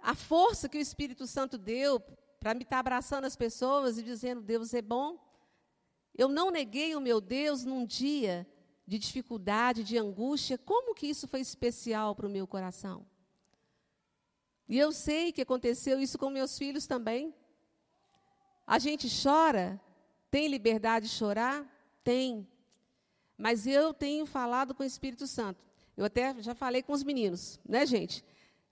a 0.00 0.14
força 0.14 0.68
que 0.68 0.78
o 0.78 0.80
Espírito 0.80 1.26
Santo 1.26 1.58
deu 1.58 2.00
para 2.40 2.54
me 2.54 2.62
estar 2.62 2.76
tá 2.76 2.80
abraçando 2.80 3.24
as 3.24 3.36
pessoas 3.36 3.98
e 3.98 4.02
dizendo 4.02 4.40
Deus 4.40 4.72
é 4.74 4.82
bom. 4.82 5.18
Eu 6.16 6.28
não 6.28 6.50
neguei 6.50 6.94
o 6.94 7.00
meu 7.00 7.20
Deus 7.20 7.64
num 7.64 7.84
dia 7.84 8.46
de 8.86 8.98
dificuldade, 8.98 9.84
de 9.84 9.98
angústia, 9.98 10.56
como 10.56 10.94
que 10.94 11.06
isso 11.06 11.28
foi 11.28 11.40
especial 11.40 12.14
para 12.14 12.26
o 12.26 12.30
meu 12.30 12.46
coração? 12.46 13.04
E 14.68 14.78
eu 14.78 14.92
sei 14.92 15.32
que 15.32 15.42
aconteceu 15.42 16.00
isso 16.00 16.18
com 16.18 16.30
meus 16.30 16.56
filhos 16.58 16.86
também. 16.86 17.34
A 18.66 18.78
gente 18.78 19.08
chora, 19.22 19.80
tem 20.30 20.48
liberdade 20.48 21.06
de 21.06 21.12
chorar? 21.12 21.66
Tem. 22.04 22.46
Mas 23.36 23.66
eu 23.66 23.94
tenho 23.94 24.26
falado 24.26 24.74
com 24.74 24.82
o 24.82 24.86
Espírito 24.86 25.26
Santo. 25.26 25.64
Eu 25.96 26.04
até 26.04 26.34
já 26.42 26.54
falei 26.54 26.82
com 26.82 26.92
os 26.92 27.02
meninos, 27.02 27.58
né, 27.66 27.84
gente? 27.86 28.24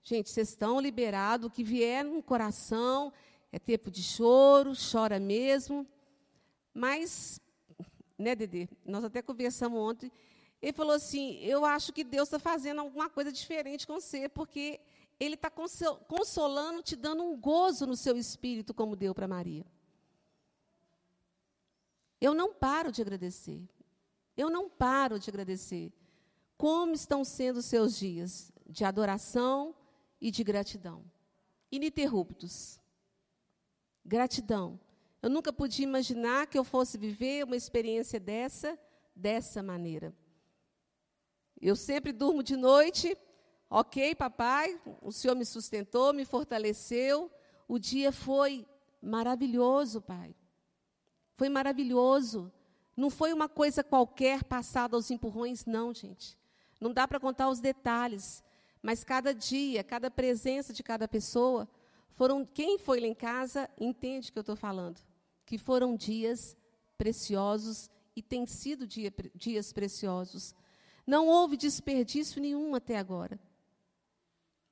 Gente, 0.02 0.30
vocês 0.30 0.50
estão 0.50 0.80
liberados, 0.80 1.46
o 1.46 1.50
que 1.50 1.64
vier 1.64 2.04
no 2.04 2.22
coração 2.22 3.12
é 3.52 3.58
tempo 3.58 3.90
de 3.90 4.02
choro, 4.02 4.72
chora 4.74 5.18
mesmo. 5.18 5.86
Mas 6.74 7.40
né, 8.18 8.34
Dedê? 8.34 8.68
Nós 8.84 9.04
até 9.04 9.20
conversamos 9.20 9.78
ontem. 9.78 10.10
Ele 10.60 10.72
falou 10.72 10.94
assim: 10.94 11.38
Eu 11.42 11.64
acho 11.64 11.92
que 11.92 12.02
Deus 12.02 12.28
está 12.28 12.38
fazendo 12.38 12.80
alguma 12.80 13.10
coisa 13.10 13.30
diferente 13.30 13.86
com 13.86 14.00
você, 14.00 14.28
porque 14.28 14.80
Ele 15.20 15.34
está 15.34 15.50
consolando, 15.50 16.82
te 16.82 16.96
dando 16.96 17.22
um 17.22 17.36
gozo 17.36 17.86
no 17.86 17.96
seu 17.96 18.16
espírito, 18.16 18.72
como 18.72 18.96
deu 18.96 19.14
para 19.14 19.28
Maria. 19.28 19.66
Eu 22.20 22.34
não 22.34 22.54
paro 22.54 22.90
de 22.90 23.02
agradecer. 23.02 23.62
Eu 24.36 24.48
não 24.50 24.68
paro 24.68 25.18
de 25.18 25.28
agradecer. 25.28 25.92
Como 26.56 26.94
estão 26.94 27.24
sendo 27.24 27.58
os 27.58 27.66
seus 27.66 27.98
dias 27.98 28.50
de 28.66 28.84
adoração 28.84 29.74
e 30.18 30.30
de 30.30 30.42
gratidão? 30.42 31.04
Ininterruptos. 31.70 32.80
Gratidão. 34.06 34.78
Eu 35.20 35.28
nunca 35.28 35.52
podia 35.52 35.82
imaginar 35.82 36.46
que 36.46 36.56
eu 36.56 36.62
fosse 36.62 36.96
viver 36.96 37.44
uma 37.44 37.56
experiência 37.56 38.20
dessa, 38.20 38.78
dessa 39.16 39.64
maneira. 39.64 40.14
Eu 41.60 41.74
sempre 41.74 42.12
durmo 42.12 42.40
de 42.40 42.56
noite, 42.56 43.18
ok, 43.68 44.14
papai, 44.14 44.80
o 45.02 45.10
Senhor 45.10 45.34
me 45.34 45.44
sustentou, 45.44 46.12
me 46.12 46.24
fortaleceu. 46.24 47.28
O 47.66 47.80
dia 47.80 48.12
foi 48.12 48.64
maravilhoso, 49.02 50.00
pai. 50.00 50.36
Foi 51.34 51.48
maravilhoso. 51.48 52.52
Não 52.96 53.10
foi 53.10 53.32
uma 53.32 53.48
coisa 53.48 53.82
qualquer 53.82 54.44
passada 54.44 54.94
aos 54.94 55.10
empurrões, 55.10 55.66
não, 55.66 55.92
gente. 55.92 56.38
Não 56.80 56.92
dá 56.92 57.08
para 57.08 57.18
contar 57.18 57.48
os 57.48 57.58
detalhes, 57.58 58.44
mas 58.80 59.02
cada 59.02 59.34
dia, 59.34 59.82
cada 59.82 60.08
presença 60.12 60.72
de 60.72 60.84
cada 60.84 61.08
pessoa, 61.08 61.68
foram 62.16 62.46
quem 62.46 62.78
foi 62.78 62.98
lá 62.98 63.06
em 63.06 63.14
casa 63.14 63.68
entende 63.78 64.30
o 64.30 64.32
que 64.32 64.38
eu 64.38 64.40
estou 64.40 64.56
falando, 64.56 64.98
que 65.44 65.58
foram 65.58 65.94
dias 65.94 66.56
preciosos 66.96 67.90
e 68.16 68.22
têm 68.22 68.46
sido 68.46 68.86
dia, 68.86 69.12
dias 69.34 69.70
preciosos. 69.70 70.54
Não 71.06 71.28
houve 71.28 71.58
desperdício 71.58 72.40
nenhum 72.40 72.74
até 72.74 72.96
agora, 72.96 73.38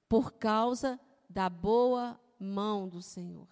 por 0.09 0.33
causa 0.33 0.99
da 1.29 1.51
boa 1.51 2.19
mão 2.39 2.89
do 2.89 3.03
Senhor, 3.03 3.49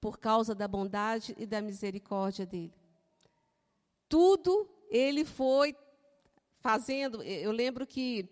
por 0.00 0.18
causa 0.18 0.54
da 0.54 0.66
bondade 0.66 1.34
e 1.36 1.44
da 1.44 1.60
misericórdia 1.60 2.46
dele. 2.46 2.74
Tudo 4.08 4.66
ele 4.88 5.26
foi 5.26 5.76
fazendo. 6.58 7.22
Eu 7.22 7.52
lembro 7.52 7.86
que 7.86 8.26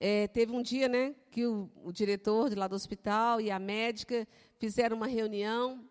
é, 0.00 0.26
teve 0.28 0.50
um 0.52 0.62
dia, 0.62 0.88
né, 0.88 1.14
que 1.30 1.46
o, 1.46 1.70
o 1.84 1.92
diretor 1.92 2.48
de 2.48 2.56
lá 2.56 2.66
do 2.66 2.74
hospital 2.74 3.38
e 3.38 3.50
a 3.50 3.58
médica 3.58 4.26
fizeram 4.58 4.96
uma 4.96 5.06
reunião 5.06 5.84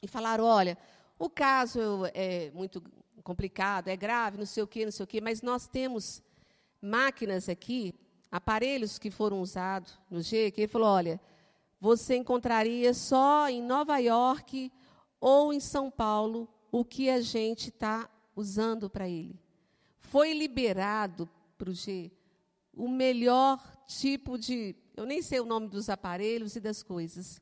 e 0.00 0.06
falaram: 0.06 0.44
olha, 0.44 0.78
o 1.18 1.28
caso 1.28 1.80
é 2.14 2.52
muito 2.52 2.80
complicado, 3.24 3.88
é 3.88 3.96
grave, 3.96 4.38
não 4.38 4.46
sei 4.46 4.62
o 4.62 4.66
quê, 4.68 4.84
não 4.84 4.92
sei 4.92 5.02
o 5.02 5.06
quê, 5.06 5.20
mas 5.20 5.42
nós 5.42 5.66
temos 5.66 6.22
máquinas 6.80 7.48
aqui, 7.48 7.92
aparelhos 8.30 8.98
que 8.98 9.10
foram 9.10 9.40
usados 9.40 9.98
no 10.08 10.20
G, 10.22 10.50
que 10.50 10.60
ele 10.60 10.68
falou, 10.68 10.88
olha, 10.88 11.20
você 11.80 12.16
encontraria 12.16 12.94
só 12.94 13.48
em 13.48 13.62
Nova 13.62 13.98
York 13.98 14.70
ou 15.18 15.52
em 15.52 15.60
São 15.60 15.90
Paulo 15.90 16.48
o 16.70 16.84
que 16.84 17.08
a 17.08 17.20
gente 17.20 17.70
está 17.70 18.08
usando 18.36 18.90
para 18.90 19.08
ele. 19.08 19.40
Foi 19.98 20.32
liberado 20.32 21.28
para 21.56 21.70
o 21.70 21.72
G 21.72 22.12
o 22.76 22.88
melhor 22.88 23.62
tipo 23.86 24.38
de. 24.38 24.74
Eu 24.96 25.06
nem 25.06 25.22
sei 25.22 25.40
o 25.40 25.44
nome 25.44 25.68
dos 25.68 25.88
aparelhos 25.88 26.56
e 26.56 26.60
das 26.60 26.82
coisas. 26.82 27.40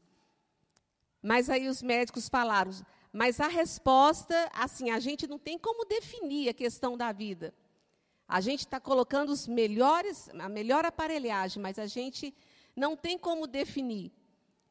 Mas 1.23 1.49
aí 1.49 1.69
os 1.69 1.83
médicos 1.83 2.29
falaram: 2.29 2.73
mas 3.13 3.41
a 3.41 3.49
resposta, 3.49 4.51
assim, 4.55 4.91
a 4.91 4.99
gente 4.99 5.27
não 5.27 5.39
tem 5.39 5.59
como 5.59 5.85
definir 5.85 6.49
a 6.49 6.55
questão 6.55 6.97
da 6.97 7.13
vida. 7.13 7.55
A 8.27 8.41
gente 8.41 8.61
está 8.61 8.81
colocando 8.81 9.31
os 9.31 9.47
melhores, 9.47 10.31
a 10.31 10.49
melhor 10.49 10.87
aparelhagem, 10.87 11.63
mas 11.63 11.79
a 11.79 11.87
gente 11.87 12.35
não 12.75 12.97
tem 12.97 13.19
como 13.19 13.47
definir. 13.47 14.11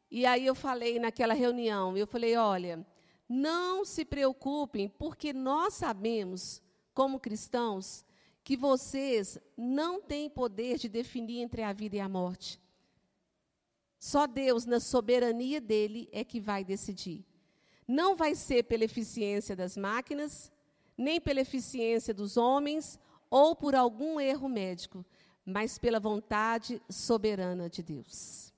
E 0.10 0.26
aí 0.26 0.46
eu 0.46 0.56
falei 0.56 1.00
naquela 1.00 1.36
reunião, 1.36 1.96
eu 1.96 2.08
falei, 2.08 2.36
olha, 2.36 2.86
não 3.30 3.86
se 3.86 4.04
preocupem, 4.04 4.90
porque 4.90 5.32
nós 5.32 5.76
sabemos, 5.76 6.62
como 6.94 7.20
cristãos, 7.20 8.04
que 8.44 8.58
vocês 8.58 9.38
não 9.56 10.02
têm 10.02 10.30
poder 10.30 10.78
de 10.78 10.90
definir 10.90 11.42
entre 11.42 11.62
a 11.62 11.74
vida 11.74 11.98
e 11.98 12.00
a 12.00 12.10
morte. 12.10 12.60
Só 14.00 14.26
Deus, 14.26 14.66
na 14.66 14.80
soberania 14.80 15.62
dele, 15.62 16.10
é 16.12 16.24
que 16.24 16.40
vai 16.40 16.64
decidir. 16.64 17.24
Não 17.88 18.16
vai 18.16 18.34
ser 18.34 18.64
pela 18.64 18.84
eficiência 18.84 19.56
das 19.56 19.78
máquinas, 19.78 20.52
nem 20.98 21.22
pela 21.22 21.42
eficiência 21.42 22.14
dos 22.14 22.36
homens 22.36 23.00
ou 23.30 23.56
por 23.56 23.76
algum 23.76 24.20
erro 24.20 24.50
médico, 24.50 25.06
mas 25.46 25.78
pela 25.78 26.00
vontade 26.00 26.82
soberana 26.90 27.70
de 27.70 27.84
Deus. 27.84 28.52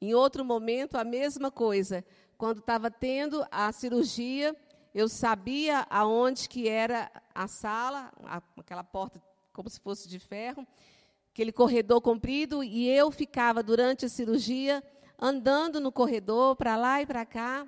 Em 0.00 0.12
outro 0.12 0.44
momento, 0.44 0.96
a 0.96 1.04
mesma 1.04 1.50
coisa. 1.50 2.04
Quando 2.36 2.58
estava 2.58 2.90
tendo 2.90 3.46
a 3.50 3.72
cirurgia, 3.72 4.54
eu 4.94 5.08
sabia 5.08 5.86
aonde 5.88 6.48
que 6.48 6.68
era 6.68 7.10
a 7.36 7.46
sala, 7.46 8.12
aquela 8.56 8.82
porta 8.82 9.22
como 9.52 9.68
se 9.70 9.80
fosse 9.80 10.08
de 10.08 10.18
ferro, 10.18 10.66
aquele 11.32 11.52
corredor 11.52 12.00
comprido, 12.00 12.62
e 12.64 12.88
eu 12.88 13.10
ficava 13.10 13.62
durante 13.62 14.04
a 14.04 14.08
cirurgia 14.08 14.82
andando 15.18 15.80
no 15.80 15.90
corredor, 15.90 16.56
para 16.56 16.76
lá 16.76 17.00
e 17.00 17.06
para 17.06 17.24
cá, 17.24 17.66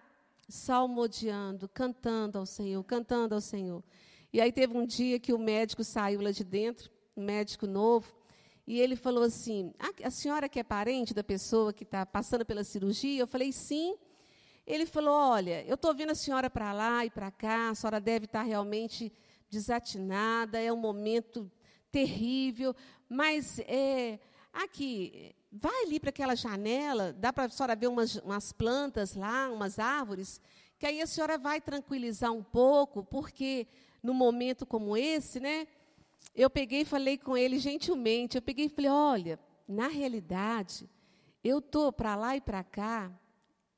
salmodiando, 0.49 1.69
cantando 1.69 2.39
ao 2.39 2.47
Senhor, 2.47 2.83
cantando 2.85 3.35
ao 3.35 3.41
Senhor. 3.41 3.83
E 4.33 4.41
aí 4.41 4.53
teve 4.53 4.77
um 4.77 4.85
dia 4.85 5.19
que 5.19 5.33
o 5.33 5.39
médico 5.39 5.83
saiu 5.83 6.21
lá 6.21 6.31
de 6.31 6.45
dentro, 6.45 6.91
um 7.17 7.25
médico 7.25 7.67
novo, 7.67 8.15
e 8.67 8.79
ele 8.79 8.97
falou 8.97 9.25
assim: 9.25 9.73
ah, 9.79 9.91
A 10.05 10.11
senhora 10.11 10.47
que 10.47 10.61
é 10.61 10.63
parente 10.63 11.15
da 11.15 11.25
pessoa 11.25 11.73
que 11.73 11.85
está 11.85 12.05
passando 12.05 12.45
pela 12.45 12.63
cirurgia? 12.63 13.21
Eu 13.21 13.27
falei: 13.27 13.51
Sim. 13.51 13.97
Ele 14.67 14.85
falou: 14.85 15.15
Olha, 15.15 15.65
eu 15.65 15.75
estou 15.75 15.95
vendo 15.95 16.11
a 16.11 16.15
senhora 16.15 16.51
para 16.51 16.75
lá 16.75 17.03
e 17.07 17.11
para 17.11 17.31
cá, 17.31 17.71
a 17.71 17.75
senhora 17.75 17.99
deve 17.99 18.27
estar 18.27 18.41
tá 18.41 18.45
realmente 18.45 19.11
desatinada, 19.51 20.61
é 20.61 20.73
um 20.73 20.77
momento 20.77 21.51
terrível, 21.91 22.75
mas 23.09 23.59
é, 23.61 24.19
aqui, 24.53 25.35
vai 25.51 25.85
ali 25.85 25.99
para 25.99 26.11
aquela 26.11 26.35
janela, 26.35 27.13
dá 27.13 27.33
para 27.33 27.45
a 27.45 27.49
senhora 27.49 27.75
ver 27.75 27.87
umas, 27.87 28.17
umas 28.17 28.53
plantas 28.53 29.15
lá, 29.15 29.51
umas 29.51 29.79
árvores, 29.79 30.41
que 30.79 30.87
aí 30.87 31.01
a 31.01 31.07
senhora 31.07 31.39
vai 31.39 31.61
tranquilizar 31.61 32.33
um 32.33 32.43
pouco, 32.43 33.03
porque 33.03 33.67
num 34.03 34.15
momento 34.15 34.65
como 34.65 34.97
esse, 34.97 35.41
né? 35.41 35.67
Eu 36.35 36.49
peguei 36.49 36.83
e 36.83 36.85
falei 36.85 37.19
com 37.19 37.37
ele 37.37 37.59
gentilmente, 37.59 38.37
eu 38.37 38.43
peguei 38.43 38.67
e 38.67 38.69
falei, 38.69 38.91
olha, 38.91 39.41
na 39.67 39.89
realidade, 39.89 40.89
eu 41.43 41.59
estou 41.59 41.93
para 41.93 42.15
lá 42.15 42.37
e 42.37 42.41
para 42.41 42.63
cá 42.63 43.11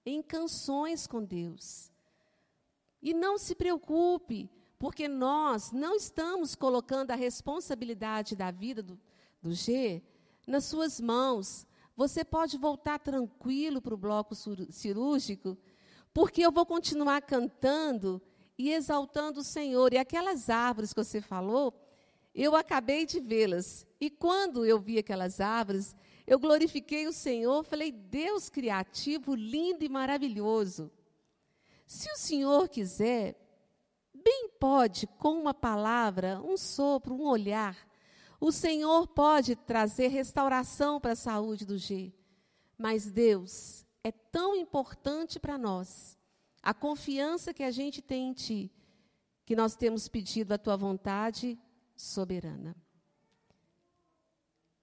em 0.05 0.23
canções 0.23 1.07
com 1.07 1.23
Deus. 1.23 1.91
E 3.03 3.15
não 3.15 3.39
se 3.39 3.55
preocupe, 3.55 4.51
porque 4.81 5.07
nós 5.07 5.73
não 5.73 5.95
estamos 5.95 6.55
colocando 6.55 7.11
a 7.11 7.15
responsabilidade 7.15 8.35
da 8.35 8.51
vida 8.51 8.83
do, 8.83 8.99
do 9.43 9.53
G 9.53 10.03
nas 10.47 10.65
suas 10.65 10.99
mãos. 10.99 11.67
Você 11.95 12.25
pode 12.25 12.57
voltar 12.57 12.99
tranquilo 12.99 13.83
para 13.83 13.93
o 13.93 13.99
bloco 13.99 14.35
cirúrgico, 14.35 15.59
porque 16.15 16.41
eu 16.41 16.51
vou 16.51 16.65
continuar 16.65 17.21
cantando 17.21 18.23
e 18.57 18.73
exaltando 18.73 19.41
o 19.41 19.45
Senhor. 19.45 19.93
E 19.93 19.99
aquelas 19.99 20.49
árvores 20.49 20.95
que 20.95 21.05
você 21.05 21.21
falou, 21.21 21.75
eu 22.35 22.57
acabei 22.57 23.05
de 23.05 23.21
vê-las. 23.21 23.87
E 24.01 24.09
quando 24.09 24.65
eu 24.65 24.81
vi 24.81 24.97
aquelas 24.97 25.43
árvores, 25.43 25.95
eu 26.27 26.39
glorifiquei 26.39 27.07
o 27.07 27.13
Senhor, 27.13 27.63
falei, 27.65 27.93
Deus 27.93 28.49
criativo, 28.49 29.35
lindo 29.35 29.85
e 29.85 29.91
maravilhoso. 29.91 30.91
Se 31.87 32.11
o 32.11 32.17
Senhor 32.17 32.67
quiser, 32.67 33.40
bem 34.23 34.51
pode, 34.59 35.07
com 35.07 35.41
uma 35.41 35.55
palavra, 35.55 36.41
um 36.43 36.57
sopro, 36.57 37.15
um 37.15 37.27
olhar, 37.27 37.77
o 38.41 38.51
Senhor 38.51 39.07
pode 39.09 39.55
trazer 39.55 40.09
restauração 40.09 41.01
para 41.01 41.13
a 41.13 41.17
saúde 41.17 41.67
do 41.67 41.77
G. 41.77 42.13
Mas 42.79 43.11
Deus 43.11 43.85
é 44.03 44.11
tão 44.11 44.57
importante 44.57 45.39
para 45.39 45.59
nós, 45.59 46.17
a 46.63 46.73
confiança 46.73 47.53
que 47.53 47.63
a 47.63 47.71
gente 47.71 48.01
tem 48.01 48.29
em 48.31 48.33
Ti, 48.33 48.73
que 49.45 49.55
nós 49.55 49.77
temos 49.77 50.09
pedido 50.09 50.53
a 50.53 50.59
Tua 50.59 50.77
vontade 50.77 51.59
soberana. 51.97 52.75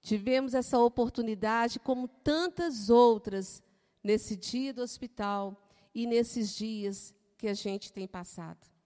Tivemos 0.02 0.54
essa 0.54 0.80
oportunidade, 0.80 1.80
como 1.80 2.08
tantas 2.08 2.90
outras, 2.90 3.64
nesse 4.04 4.36
dia 4.36 4.74
do 4.74 4.82
hospital 4.82 5.62
e 5.94 6.06
nesses 6.06 6.56
dias 6.56 7.14
que 7.38 7.48
a 7.48 7.54
gente 7.54 7.92
tem 7.92 8.08
passado. 8.08 8.77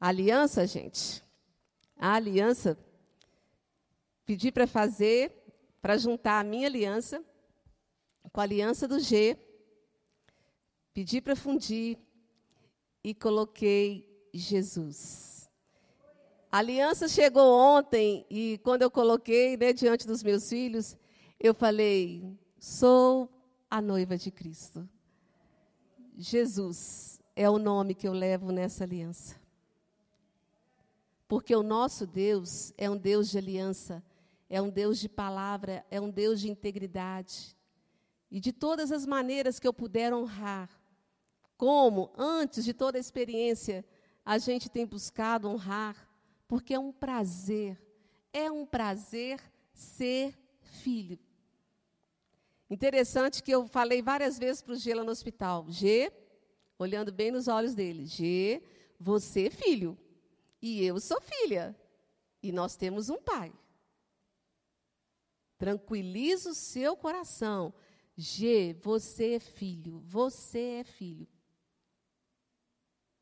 A 0.00 0.08
aliança, 0.08 0.66
gente, 0.66 1.22
a 1.96 2.14
aliança 2.14 2.78
pedi 4.24 4.52
para 4.52 4.66
fazer, 4.66 5.32
para 5.80 5.96
juntar 5.96 6.40
a 6.40 6.44
minha 6.44 6.66
aliança 6.66 7.24
com 8.32 8.40
a 8.40 8.44
aliança 8.44 8.86
do 8.86 9.00
G, 9.00 9.36
pedi 10.92 11.20
para 11.20 11.34
fundir 11.34 11.98
e 13.02 13.14
coloquei 13.14 14.08
Jesus. 14.32 15.50
A 16.50 16.58
aliança 16.58 17.08
chegou 17.08 17.52
ontem 17.52 18.26
e 18.30 18.58
quando 18.62 18.82
eu 18.82 18.90
coloquei 18.90 19.56
né, 19.56 19.72
diante 19.72 20.06
dos 20.06 20.22
meus 20.22 20.48
filhos, 20.48 20.96
eu 21.38 21.54
falei: 21.54 22.38
sou 22.58 23.28
a 23.70 23.80
noiva 23.80 24.16
de 24.16 24.30
Cristo. 24.30 24.88
Jesus 26.16 27.20
é 27.36 27.48
o 27.48 27.58
nome 27.58 27.94
que 27.94 28.08
eu 28.08 28.12
levo 28.12 28.50
nessa 28.50 28.84
aliança. 28.84 29.37
Porque 31.28 31.54
o 31.54 31.62
nosso 31.62 32.06
Deus 32.06 32.72
é 32.78 32.88
um 32.88 32.96
Deus 32.96 33.28
de 33.28 33.36
aliança, 33.36 34.02
é 34.48 34.60
um 34.62 34.70
Deus 34.70 34.98
de 34.98 35.10
palavra, 35.10 35.84
é 35.90 36.00
um 36.00 36.10
Deus 36.10 36.40
de 36.40 36.50
integridade. 36.50 37.54
E 38.30 38.40
de 38.40 38.50
todas 38.50 38.90
as 38.90 39.04
maneiras 39.04 39.60
que 39.60 39.68
eu 39.68 39.72
puder 39.72 40.12
honrar, 40.12 40.70
como 41.56 42.10
antes 42.16 42.64
de 42.64 42.72
toda 42.72 42.96
a 42.96 43.00
experiência, 43.00 43.84
a 44.24 44.38
gente 44.38 44.70
tem 44.70 44.86
buscado 44.86 45.48
honrar, 45.48 46.08
porque 46.46 46.72
é 46.72 46.78
um 46.78 46.92
prazer, 46.92 47.78
é 48.32 48.50
um 48.50 48.64
prazer 48.64 49.38
ser 49.74 50.34
filho. 50.60 51.18
Interessante 52.70 53.42
que 53.42 53.50
eu 53.50 53.66
falei 53.66 54.02
várias 54.02 54.38
vezes 54.38 54.62
para 54.62 54.72
o 54.72 54.76
G 54.76 54.94
lá 54.94 55.04
no 55.04 55.10
hospital. 55.10 55.66
G, 55.68 56.12
olhando 56.78 57.10
bem 57.10 57.30
nos 57.30 57.48
olhos 57.48 57.74
dele. 57.74 58.06
G, 58.06 58.62
você 58.98 59.46
é 59.46 59.50
filho. 59.50 59.96
E 60.60 60.84
eu 60.84 61.00
sou 61.00 61.20
filha. 61.20 61.76
E 62.42 62.52
nós 62.52 62.76
temos 62.76 63.08
um 63.08 63.20
pai. 63.20 63.52
Tranquiliza 65.56 66.50
o 66.50 66.54
seu 66.54 66.96
coração. 66.96 67.74
G, 68.16 68.74
você 68.80 69.34
é 69.34 69.40
filho. 69.40 70.00
Você 70.00 70.80
é 70.80 70.84
filho. 70.84 71.26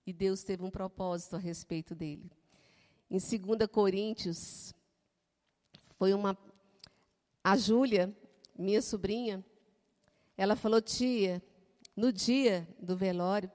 E 0.07 0.13
Deus 0.13 0.45
teve 0.45 0.63
um 0.63 0.71
propósito 0.71 1.37
a 1.37 1.39
respeito 1.39 1.95
dele. 1.95 2.31
Em 3.11 3.19
2 3.19 3.69
Coríntios, 3.71 4.73
foi 5.99 6.13
uma. 6.13 6.37
A 7.43 7.57
Júlia, 7.57 8.15
minha 8.57 8.83
sobrinha, 8.83 9.45
ela 10.37 10.55
falou: 10.55 10.81
tia, 10.81 11.43
no 11.97 12.13
dia 12.13 12.69
do 12.79 12.97
velório, 12.97 13.51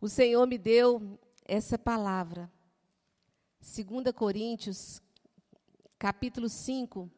o 0.00 0.08
Senhor 0.08 0.46
me 0.46 0.58
deu 0.58 1.18
essa 1.44 1.78
palavra. 1.78 2.50
2 3.60 4.12
Coríntios, 4.14 5.02
capítulo 5.98 6.48
5. 6.48 7.10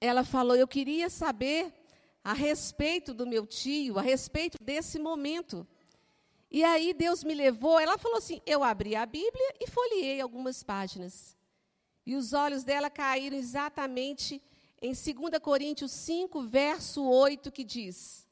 Ela 0.00 0.24
falou: 0.24 0.54
Eu 0.54 0.68
queria 0.68 1.08
saber 1.08 1.72
a 2.22 2.34
respeito 2.34 3.14
do 3.14 3.26
meu 3.26 3.46
tio, 3.46 3.98
a 3.98 4.02
respeito 4.02 4.62
desse 4.62 4.98
momento. 4.98 5.66
E 6.50 6.62
aí 6.62 6.92
Deus 6.92 7.24
me 7.24 7.34
levou, 7.34 7.80
ela 7.80 7.96
falou 7.96 8.18
assim: 8.18 8.40
Eu 8.44 8.62
abri 8.62 8.94
a 8.94 9.06
Bíblia 9.06 9.54
e 9.58 9.66
folheei 9.66 10.20
algumas 10.20 10.62
páginas. 10.62 11.36
E 12.06 12.14
os 12.14 12.34
olhos 12.34 12.62
dela 12.62 12.90
caíram 12.90 13.36
exatamente 13.36 14.42
em 14.82 14.92
2 14.92 15.38
Coríntios 15.40 15.92
5, 15.92 16.42
verso 16.42 17.02
8, 17.08 17.50
que 17.50 17.64
diz: 17.64 18.28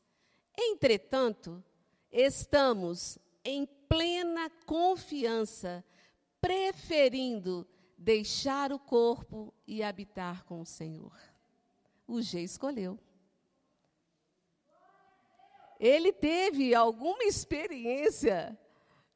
Entretanto, 0.56 1.64
estamos 2.12 3.18
em 3.44 3.66
plena 3.92 4.48
confiança, 4.64 5.84
preferindo 6.40 7.68
deixar 7.98 8.72
o 8.72 8.78
corpo 8.78 9.52
e 9.66 9.82
habitar 9.82 10.44
com 10.44 10.62
o 10.62 10.64
Senhor. 10.64 11.14
O 12.06 12.22
G 12.22 12.40
escolheu. 12.40 12.98
Ele 15.78 16.10
teve 16.10 16.74
alguma 16.74 17.22
experiência 17.24 18.58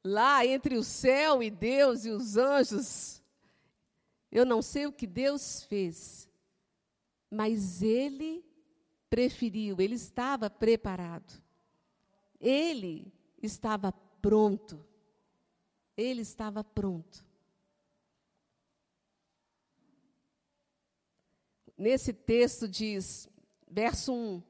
lá 0.05 0.45
entre 0.45 0.77
o 0.77 0.85
céu 0.85 1.43
e 1.43 1.51
Deus 1.51 2.05
e 2.05 2.11
os 2.11 2.37
anjos. 2.37 3.23
Eu 4.31 4.45
não 4.45 4.61
sei 4.61 4.87
o 4.87 4.93
que 4.93 5.07
Deus 5.07 5.63
fez, 5.63 6.29
mas 7.31 7.81
ele 7.83 8.45
preferiu, 9.09 9.81
ele 9.81 9.95
estava 9.95 10.51
preparado. 10.51 11.43
Ele 12.39 13.11
estava 13.43 13.91
pronto. 14.27 14.85
Ele 15.97 16.23
estava 16.23 16.65
pronto. 16.65 17.25
Nesse 21.79 22.13
texto 22.13 22.67
diz, 22.67 23.29
verso 23.71 24.13
1: 24.13 24.43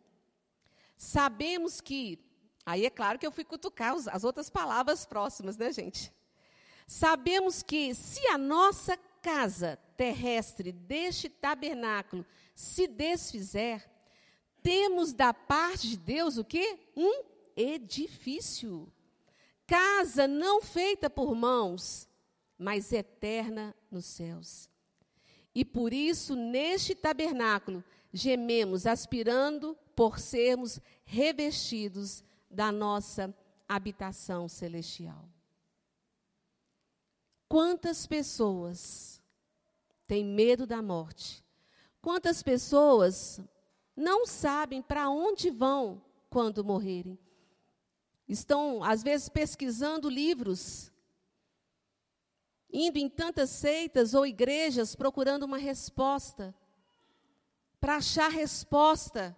Sabemos 0.97 1.83
que, 1.83 2.19
aí 2.65 2.87
é 2.87 2.91
claro 2.91 3.19
que 3.19 3.27
eu 3.27 3.31
fui 3.31 3.45
cutucar 3.45 3.95
as 4.11 4.25
outras 4.25 4.49
palavras 4.49 5.05
próximas, 5.05 5.59
né, 5.59 5.71
gente? 5.71 6.11
Sabemos 6.87 7.63
que 7.63 7.95
se 7.95 8.27
a 8.29 8.39
nossa 8.39 8.97
casa 9.21 9.77
terrestre 9.95 10.73
deste 10.73 11.29
tabernáculo 11.29 12.25
se 12.55 12.87
desfizer, 12.87 13.87
temos 14.63 15.13
da 15.13 15.35
parte 15.35 15.87
de 15.91 15.99
Deus 15.99 16.39
o 16.39 16.45
quê? 16.45 16.79
Um 16.97 17.25
edifício. 17.55 18.91
Casa 19.67 20.29
não 20.29 20.63
feita 20.63 21.11
por 21.11 21.35
mãos, 21.35 22.09
mas 22.57 22.93
eterna 22.93 23.75
nos 23.91 24.05
céus. 24.07 24.71
E 25.55 25.65
por 25.65 25.93
isso, 25.93 26.37
neste 26.37 26.95
tabernáculo, 26.95 27.83
gememos, 28.13 28.87
aspirando 28.87 29.77
por 29.95 30.19
sermos 30.19 30.79
revestidos 31.05 32.23
da 32.51 32.71
nossa 32.71 33.35
habitação 33.69 34.49
celestial. 34.49 35.29
Quantas 37.49 38.07
pessoas 38.07 39.21
têm 40.07 40.25
medo 40.25 40.67
da 40.67 40.83
morte? 40.83 41.45
Quantas 42.01 42.43
pessoas 42.43 43.41
não 43.97 44.27
sabem 44.27 44.83
para 44.83 45.09
onde 45.09 45.51
vão 45.51 46.03
quando 46.29 46.65
morrerem? 46.65 47.19
Estão, 48.29 48.83
às 48.83 49.03
vezes, 49.03 49.29
pesquisando 49.29 50.09
livros, 50.09 50.91
indo 52.71 52.99
em 52.99 53.09
tantas 53.09 53.51
seitas 53.51 54.15
ou 54.15 54.27
igrejas 54.27 54.95
procurando 54.95 55.45
uma 55.45 55.59
resposta, 55.59 56.55
para 57.81 57.97
achar 57.97 58.31
resposta 58.31 59.37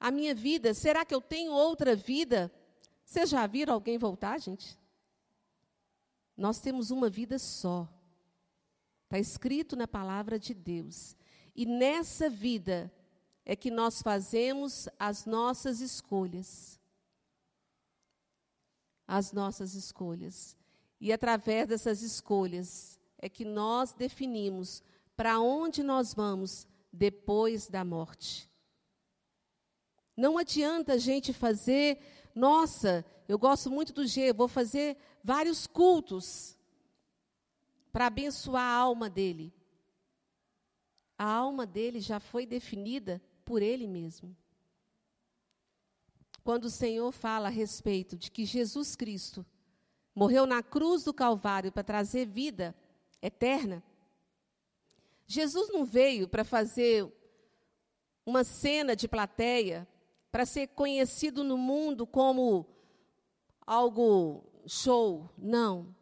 a 0.00 0.10
minha 0.10 0.34
vida? 0.34 0.74
Será 0.74 1.04
que 1.04 1.14
eu 1.14 1.20
tenho 1.20 1.52
outra 1.52 1.94
vida? 1.94 2.50
Vocês 3.04 3.28
já 3.28 3.46
viram 3.46 3.74
alguém 3.74 3.98
voltar, 3.98 4.40
gente? 4.40 4.78
Nós 6.36 6.60
temos 6.60 6.90
uma 6.90 7.10
vida 7.10 7.38
só. 7.38 7.88
Está 9.04 9.18
escrito 9.18 9.76
na 9.76 9.86
palavra 9.86 10.38
de 10.38 10.54
Deus. 10.54 11.14
E 11.54 11.66
nessa 11.66 12.30
vida 12.30 12.90
é 13.44 13.54
que 13.54 13.70
nós 13.70 14.00
fazemos 14.00 14.88
as 14.98 15.26
nossas 15.26 15.80
escolhas. 15.80 16.80
As 19.14 19.30
nossas 19.30 19.74
escolhas. 19.74 20.56
E 20.98 21.12
através 21.12 21.68
dessas 21.68 22.00
escolhas 22.00 22.98
é 23.18 23.28
que 23.28 23.44
nós 23.44 23.92
definimos 23.92 24.82
para 25.14 25.38
onde 25.38 25.82
nós 25.82 26.14
vamos 26.14 26.66
depois 26.90 27.68
da 27.68 27.84
morte. 27.84 28.50
Não 30.16 30.38
adianta 30.38 30.94
a 30.94 30.96
gente 30.96 31.30
fazer, 31.30 31.98
nossa, 32.34 33.04
eu 33.28 33.38
gosto 33.38 33.70
muito 33.70 33.92
do 33.92 34.06
G, 34.06 34.32
vou 34.32 34.48
fazer 34.48 34.96
vários 35.22 35.66
cultos 35.66 36.56
para 37.92 38.06
abençoar 38.06 38.64
a 38.64 38.76
alma 38.76 39.10
dele. 39.10 39.52
A 41.18 41.26
alma 41.26 41.66
dele 41.66 42.00
já 42.00 42.18
foi 42.18 42.46
definida 42.46 43.20
por 43.44 43.60
ele 43.60 43.86
mesmo. 43.86 44.34
Quando 46.44 46.64
o 46.64 46.70
Senhor 46.70 47.12
fala 47.12 47.48
a 47.48 47.50
respeito 47.50 48.16
de 48.16 48.30
que 48.30 48.44
Jesus 48.44 48.96
Cristo 48.96 49.46
morreu 50.14 50.46
na 50.46 50.62
cruz 50.62 51.04
do 51.04 51.14
Calvário 51.14 51.70
para 51.70 51.84
trazer 51.84 52.26
vida 52.26 52.74
eterna, 53.20 53.82
Jesus 55.26 55.70
não 55.72 55.84
veio 55.84 56.28
para 56.28 56.44
fazer 56.44 57.10
uma 58.26 58.44
cena 58.44 58.94
de 58.94 59.08
plateia 59.08 59.86
para 60.30 60.46
ser 60.46 60.68
conhecido 60.68 61.44
no 61.44 61.56
mundo 61.56 62.06
como 62.06 62.66
algo 63.66 64.44
show. 64.66 65.30
Não. 65.36 65.94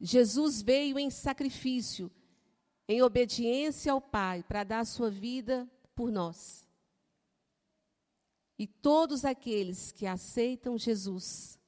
Jesus 0.00 0.60
veio 0.60 0.98
em 0.98 1.10
sacrifício, 1.10 2.10
em 2.88 3.02
obediência 3.02 3.92
ao 3.92 4.00
Pai, 4.00 4.42
para 4.42 4.64
dar 4.64 4.80
a 4.80 4.84
sua 4.84 5.10
vida 5.10 5.68
por 5.94 6.10
nós. 6.10 6.66
E 8.62 8.66
todos 8.68 9.24
aqueles 9.24 9.90
que 9.90 10.06
aceitam 10.06 10.78
Jesus. 10.78 11.58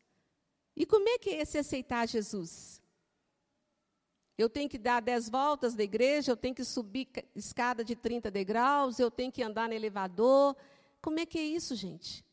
E 0.77 0.87
como 0.87 1.09
é 1.09 1.19
que 1.19 1.31
é 1.31 1.41
esse 1.41 1.59
aceitar 1.59 2.07
Jesus? 2.07 2.81
Eu 4.39 4.49
tenho 4.49 4.69
que 4.69 4.79
dar 4.79 5.03
dez 5.03 5.29
voltas 5.29 5.75
da 5.75 5.83
igreja, 5.83 6.31
eu 6.31 6.37
tenho 6.37 6.55
que 6.55 6.63
subir 6.63 7.09
escada 7.35 7.83
de 7.83 7.97
30 7.97 8.31
degraus, 8.31 9.01
eu 9.01 9.11
tenho 9.11 9.33
que 9.33 9.43
andar 9.43 9.69
no 9.69 9.75
elevador, 9.75 10.55
como 11.03 11.19
é 11.19 11.27
que 11.27 11.37
é 11.37 11.43
isso, 11.43 11.75
gente? 11.75 12.25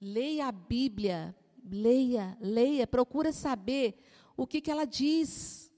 Leia 0.00 0.46
a 0.46 0.52
Bíblia, 0.52 1.36
leia, 1.62 2.34
leia, 2.40 2.86
procura 2.86 3.30
saber 3.30 4.02
o 4.34 4.46
que, 4.46 4.62
que 4.62 4.70
ela 4.70 4.86
diz. 4.86 5.70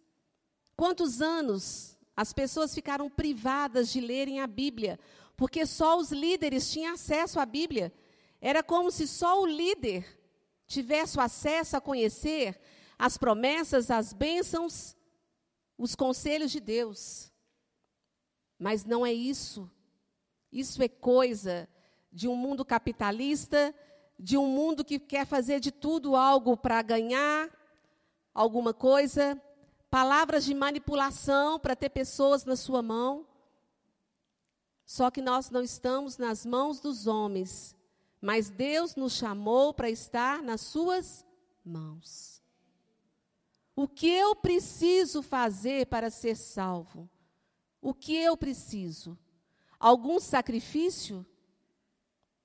Quantos 0.76 1.20
anos 1.20 1.98
as 2.16 2.32
pessoas 2.32 2.72
ficaram 2.72 3.10
privadas 3.10 3.90
de 3.90 4.00
lerem 4.00 4.38
a 4.38 4.46
Bíblia, 4.46 5.00
porque 5.36 5.66
só 5.66 5.98
os 5.98 6.12
líderes 6.12 6.70
tinham 6.70 6.94
acesso 6.94 7.40
à 7.40 7.44
Bíblia. 7.44 7.92
Era 8.46 8.62
como 8.62 8.90
se 8.90 9.08
só 9.08 9.40
o 9.40 9.46
líder 9.46 10.04
tivesse 10.66 11.18
acesso 11.18 11.78
a 11.78 11.80
conhecer 11.80 12.60
as 12.98 13.16
promessas, 13.16 13.90
as 13.90 14.12
bênçãos, 14.12 14.94
os 15.78 15.94
conselhos 15.94 16.52
de 16.52 16.60
Deus. 16.60 17.32
Mas 18.58 18.84
não 18.84 19.06
é 19.06 19.10
isso. 19.10 19.70
Isso 20.52 20.82
é 20.82 20.88
coisa 20.88 21.66
de 22.12 22.28
um 22.28 22.36
mundo 22.36 22.66
capitalista, 22.66 23.74
de 24.18 24.36
um 24.36 24.46
mundo 24.46 24.84
que 24.84 24.98
quer 24.98 25.24
fazer 25.24 25.58
de 25.58 25.72
tudo 25.72 26.14
algo 26.14 26.54
para 26.54 26.82
ganhar 26.82 27.48
alguma 28.34 28.74
coisa, 28.74 29.40
palavras 29.88 30.44
de 30.44 30.52
manipulação 30.52 31.58
para 31.58 31.74
ter 31.74 31.88
pessoas 31.88 32.44
na 32.44 32.56
sua 32.56 32.82
mão. 32.82 33.26
Só 34.84 35.10
que 35.10 35.22
nós 35.22 35.48
não 35.48 35.62
estamos 35.62 36.18
nas 36.18 36.44
mãos 36.44 36.78
dos 36.78 37.06
homens, 37.06 37.74
mas 38.24 38.48
Deus 38.48 38.96
nos 38.96 39.12
chamou 39.12 39.74
para 39.74 39.90
estar 39.90 40.42
nas 40.42 40.62
suas 40.62 41.26
mãos. 41.62 42.42
O 43.76 43.86
que 43.86 44.08
eu 44.08 44.34
preciso 44.34 45.20
fazer 45.20 45.88
para 45.88 46.08
ser 46.08 46.34
salvo? 46.34 47.06
O 47.82 47.92
que 47.92 48.16
eu 48.16 48.34
preciso? 48.34 49.18
Algum 49.78 50.18
sacrifício? 50.18 51.26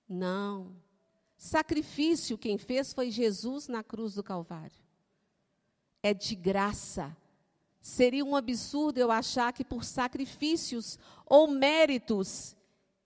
Não. 0.06 0.76
Sacrifício 1.38 2.38
quem 2.38 2.58
fez 2.58 2.92
foi 2.92 3.10
Jesus 3.10 3.70
na 3.70 3.82
cruz 3.82 4.16
do 4.16 4.22
Calvário. 4.22 4.84
É 6.04 6.14
de 6.14 6.36
graça. 6.36 7.16
Seria 7.80 8.26
um 8.26 8.36
absurdo 8.36 8.98
eu 8.98 9.10
achar 9.10 9.54
que 9.54 9.64
por 9.64 9.86
sacrifícios 9.86 11.00
ou 11.26 11.48
méritos 11.48 12.54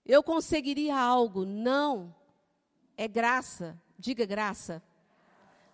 eu 0.04 0.24
conseguiria 0.24 0.98
algo. 0.98 1.44
Não. 1.44 2.12
É 2.96 3.08
graça. 3.08 3.80
Diga 3.98 4.24
graça. 4.24 4.82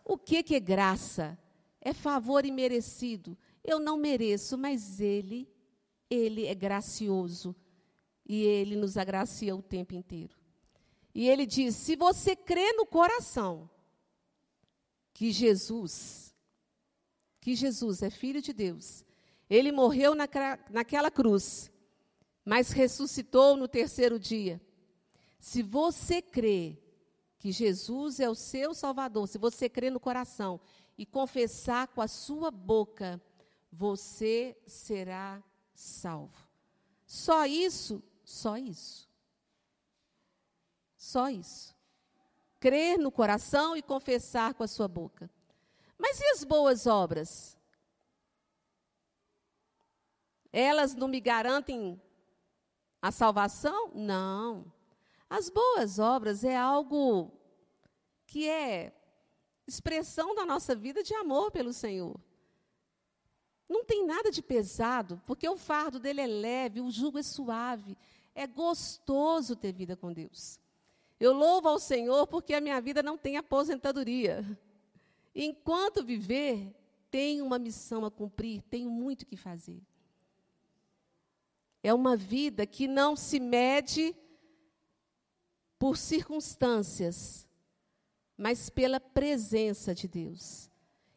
O 0.04 0.18
que, 0.18 0.42
que 0.42 0.54
é 0.54 0.60
graça? 0.60 1.38
É 1.80 1.92
favor 1.92 2.44
imerecido. 2.44 3.36
Eu 3.62 3.78
não 3.78 3.96
mereço, 3.96 4.56
mas 4.56 5.00
Ele, 5.00 5.48
Ele 6.08 6.46
é 6.46 6.54
gracioso. 6.54 7.54
E 8.26 8.42
Ele 8.42 8.76
nos 8.76 8.96
agracia 8.96 9.54
o 9.54 9.62
tempo 9.62 9.94
inteiro. 9.94 10.40
E 11.14 11.28
ele 11.28 11.46
diz: 11.46 11.74
se 11.76 11.96
você 11.96 12.36
crê 12.36 12.72
no 12.72 12.86
coração 12.86 13.68
que 15.12 15.32
Jesus, 15.32 16.34
que 17.40 17.54
Jesus 17.54 18.02
é 18.02 18.10
filho 18.10 18.40
de 18.40 18.52
Deus, 18.52 19.04
ele 19.48 19.72
morreu 19.72 20.14
naquela 20.14 21.10
cruz, 21.10 21.70
mas 22.44 22.70
ressuscitou 22.70 23.56
no 23.56 23.66
terceiro 23.66 24.18
dia. 24.18 24.60
Se 25.38 25.62
você 25.62 26.22
crê 26.22 26.78
que 27.40 27.50
Jesus 27.50 28.20
é 28.20 28.28
o 28.28 28.34
seu 28.34 28.74
Salvador, 28.74 29.26
se 29.26 29.38
você 29.38 29.66
crê 29.66 29.88
no 29.88 29.98
coração 29.98 30.60
e 30.96 31.06
confessar 31.06 31.88
com 31.88 32.02
a 32.02 32.06
sua 32.06 32.50
boca, 32.50 33.18
você 33.72 34.54
será 34.66 35.42
salvo. 35.74 36.46
Só 37.06 37.46
isso, 37.46 38.02
só 38.22 38.58
isso. 38.58 39.08
Só 40.98 41.30
isso. 41.30 41.74
Crer 42.60 42.98
no 42.98 43.10
coração 43.10 43.74
e 43.74 43.80
confessar 43.80 44.52
com 44.52 44.62
a 44.62 44.68
sua 44.68 44.86
boca. 44.86 45.30
Mas 45.98 46.20
e 46.20 46.24
as 46.32 46.44
boas 46.44 46.86
obras? 46.86 47.56
Elas 50.52 50.94
não 50.94 51.08
me 51.08 51.20
garantem 51.20 51.98
a 53.00 53.10
salvação? 53.10 53.90
Não. 53.94 54.70
As 55.30 55.48
boas 55.48 56.00
obras 56.00 56.42
é 56.42 56.56
algo 56.56 57.30
que 58.26 58.48
é 58.48 58.92
expressão 59.64 60.34
da 60.34 60.44
nossa 60.44 60.74
vida 60.74 61.04
de 61.04 61.14
amor 61.14 61.52
pelo 61.52 61.72
Senhor. 61.72 62.20
Não 63.68 63.84
tem 63.84 64.04
nada 64.04 64.32
de 64.32 64.42
pesado, 64.42 65.22
porque 65.24 65.48
o 65.48 65.56
fardo 65.56 66.00
dele 66.00 66.20
é 66.20 66.26
leve, 66.26 66.80
o 66.80 66.90
jugo 66.90 67.18
é 67.18 67.22
suave, 67.22 67.96
é 68.34 68.44
gostoso 68.44 69.54
ter 69.54 69.72
vida 69.72 69.96
com 69.96 70.12
Deus. 70.12 70.58
Eu 71.20 71.32
louvo 71.32 71.68
ao 71.68 71.78
Senhor 71.78 72.26
porque 72.26 72.52
a 72.52 72.60
minha 72.60 72.80
vida 72.80 73.00
não 73.00 73.16
tem 73.16 73.36
aposentadoria. 73.36 74.44
Enquanto 75.32 76.04
viver, 76.04 76.74
tenho 77.08 77.46
uma 77.46 77.58
missão 77.58 78.04
a 78.04 78.10
cumprir, 78.10 78.62
tenho 78.62 78.90
muito 78.90 79.24
que 79.24 79.36
fazer. 79.36 79.80
É 81.84 81.94
uma 81.94 82.16
vida 82.16 82.66
que 82.66 82.88
não 82.88 83.14
se 83.14 83.38
mede 83.38 84.16
por 85.80 85.96
circunstâncias, 85.96 87.48
mas 88.36 88.68
pela 88.68 89.00
presença 89.00 89.94
de 89.94 90.06
Deus. 90.06 90.70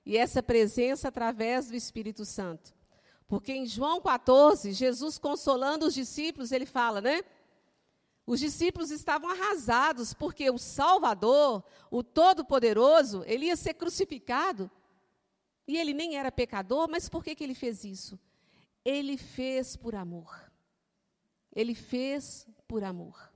E 0.06 0.18
essa 0.18 0.42
presença 0.42 1.10
através 1.10 1.68
do 1.68 1.76
Espírito 1.76 2.24
Santo. 2.24 2.74
Porque 3.28 3.52
em 3.52 3.66
João 3.66 4.00
14, 4.00 4.72
Jesus 4.72 5.18
consolando 5.18 5.86
os 5.86 5.94
discípulos, 5.94 6.54
ele 6.54 6.66
fala, 6.66 7.02
né? 7.02 7.24
Os 8.26 8.40
discípulos 8.40 8.90
estavam 8.90 9.30
arrasados 9.30 10.14
porque 10.14 10.50
o 10.50 10.58
Salvador, 10.58 11.62
o 11.92 12.02
Todo-Poderoso, 12.02 13.22
ele 13.28 13.48
ia 13.48 13.58
ser 13.58 13.74
crucificado. 13.74 14.72
E 15.68 15.76
ele 15.78 15.94
nem 15.94 16.16
era 16.16 16.32
pecador, 16.32 16.88
mas 16.90 17.10
por 17.10 17.22
que, 17.22 17.36
que 17.36 17.44
ele 17.44 17.54
fez 17.54 17.84
isso? 17.84 18.18
Ele 18.86 19.18
fez 19.18 19.76
por 19.76 19.94
amor. 19.94 20.50
Ele 21.54 21.76
fez 21.76 22.48
por 22.66 22.82
amor. 22.82 23.33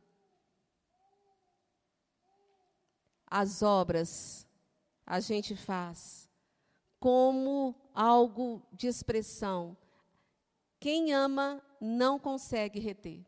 As 3.29 3.61
obras 3.61 4.47
a 5.05 5.19
gente 5.19 5.55
faz 5.55 6.27
como 6.99 7.75
algo 7.93 8.61
de 8.71 8.87
expressão. 8.87 9.77
Quem 10.79 11.13
ama 11.13 11.61
não 11.79 12.17
consegue 12.19 12.79
reter. 12.79 13.25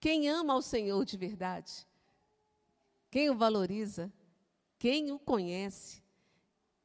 Quem 0.00 0.28
ama 0.28 0.54
ao 0.54 0.62
Senhor 0.62 1.04
de 1.04 1.16
verdade, 1.16 1.86
quem 3.08 3.30
o 3.30 3.36
valoriza, 3.36 4.12
quem 4.76 5.12
o 5.12 5.18
conhece, 5.18 6.02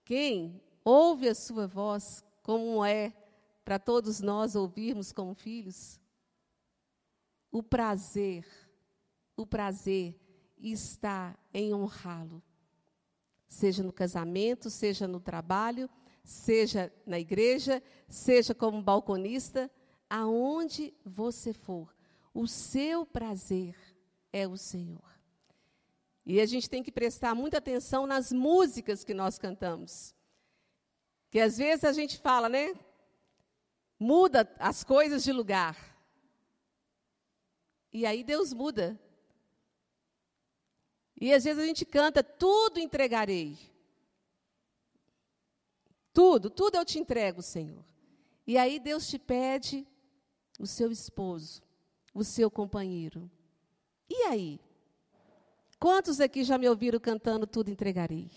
quem 0.05 0.61
ouve 0.85 1.27
a 1.27 1.33
sua 1.33 1.65
voz, 1.65 2.23
como 2.43 2.85
é 2.85 3.11
para 3.65 3.79
todos 3.79 4.21
nós 4.21 4.55
ouvirmos 4.55 5.11
como 5.11 5.33
filhos, 5.33 5.99
o 7.51 7.63
prazer, 7.63 8.45
o 9.35 9.47
prazer 9.47 10.15
está 10.59 11.37
em 11.53 11.73
honrá-lo. 11.73 12.41
Seja 13.47 13.81
no 13.83 13.93
casamento, 13.93 14.69
seja 14.69 15.07
no 15.07 15.19
trabalho, 15.19 15.89
seja 16.23 16.91
na 17.05 17.19
igreja, 17.19 17.81
seja 18.09 18.53
como 18.53 18.81
balconista, 18.81 19.71
aonde 20.09 20.93
você 21.05 21.53
for, 21.53 21.95
o 22.33 22.47
seu 22.47 23.05
prazer 23.05 23.75
é 24.31 24.47
o 24.47 24.57
Senhor. 24.57 25.07
E 26.25 26.41
a 26.41 26.45
gente 26.45 26.69
tem 26.69 26.83
que 26.83 26.91
prestar 26.91 27.33
muita 27.33 27.57
atenção 27.57 28.05
nas 28.05 28.33
músicas 28.33 29.03
que 29.03 29.13
nós 29.13 29.39
cantamos. 29.39 30.13
Que 31.29 31.39
às 31.39 31.57
vezes 31.57 31.85
a 31.85 31.93
gente 31.93 32.17
fala, 32.17 32.49
né? 32.49 32.73
Muda 33.97 34.49
as 34.59 34.83
coisas 34.83 35.23
de 35.23 35.31
lugar. 35.31 35.97
E 37.93 38.05
aí 38.05 38.23
Deus 38.23 38.53
muda. 38.53 38.99
E 41.19 41.33
às 41.33 41.43
vezes 41.43 41.61
a 41.61 41.65
gente 41.65 41.85
canta, 41.85 42.23
tudo 42.23 42.79
entregarei. 42.79 43.57
Tudo, 46.13 46.49
tudo 46.49 46.75
eu 46.75 46.85
te 46.85 46.99
entrego, 46.99 47.41
Senhor. 47.41 47.83
E 48.45 48.57
aí 48.57 48.79
Deus 48.79 49.07
te 49.07 49.19
pede 49.19 49.85
o 50.59 50.65
seu 50.65 50.91
esposo 50.91 51.61
o 52.17 52.23
seu 52.23 52.49
companheiro. 52.49 53.29
E 54.09 54.23
aí? 54.23 54.59
Quantos 55.79 56.19
aqui 56.19 56.43
já 56.43 56.57
me 56.57 56.67
ouviram 56.67 56.99
cantando 56.99 57.45
Tudo 57.45 57.69
Entregarei? 57.69 58.31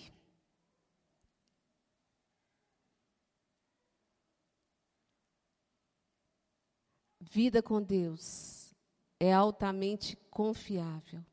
Vida 7.18 7.62
com 7.62 7.80
Deus 7.80 8.74
é 9.18 9.32
altamente 9.32 10.16
confiável. 10.30 11.24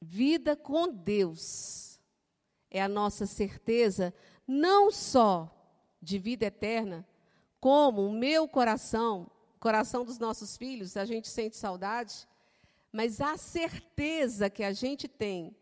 Vida 0.00 0.56
com 0.56 0.88
Deus 0.88 2.00
é 2.70 2.80
a 2.80 2.88
nossa 2.88 3.26
certeza 3.26 4.14
não 4.46 4.90
só 4.90 5.54
de 6.00 6.18
vida 6.18 6.46
eterna, 6.46 7.06
como 7.60 8.06
o 8.06 8.12
meu 8.12 8.48
coração 8.48 9.30
coração 9.60 10.06
dos 10.06 10.18
nossos 10.18 10.56
filhos, 10.56 10.96
a 10.96 11.04
gente 11.04 11.28
sente 11.28 11.54
saudade, 11.54 12.26
mas 12.90 13.20
a 13.20 13.36
certeza 13.36 14.48
que 14.48 14.64
a 14.64 14.72
gente 14.72 15.06
tem 15.06 15.54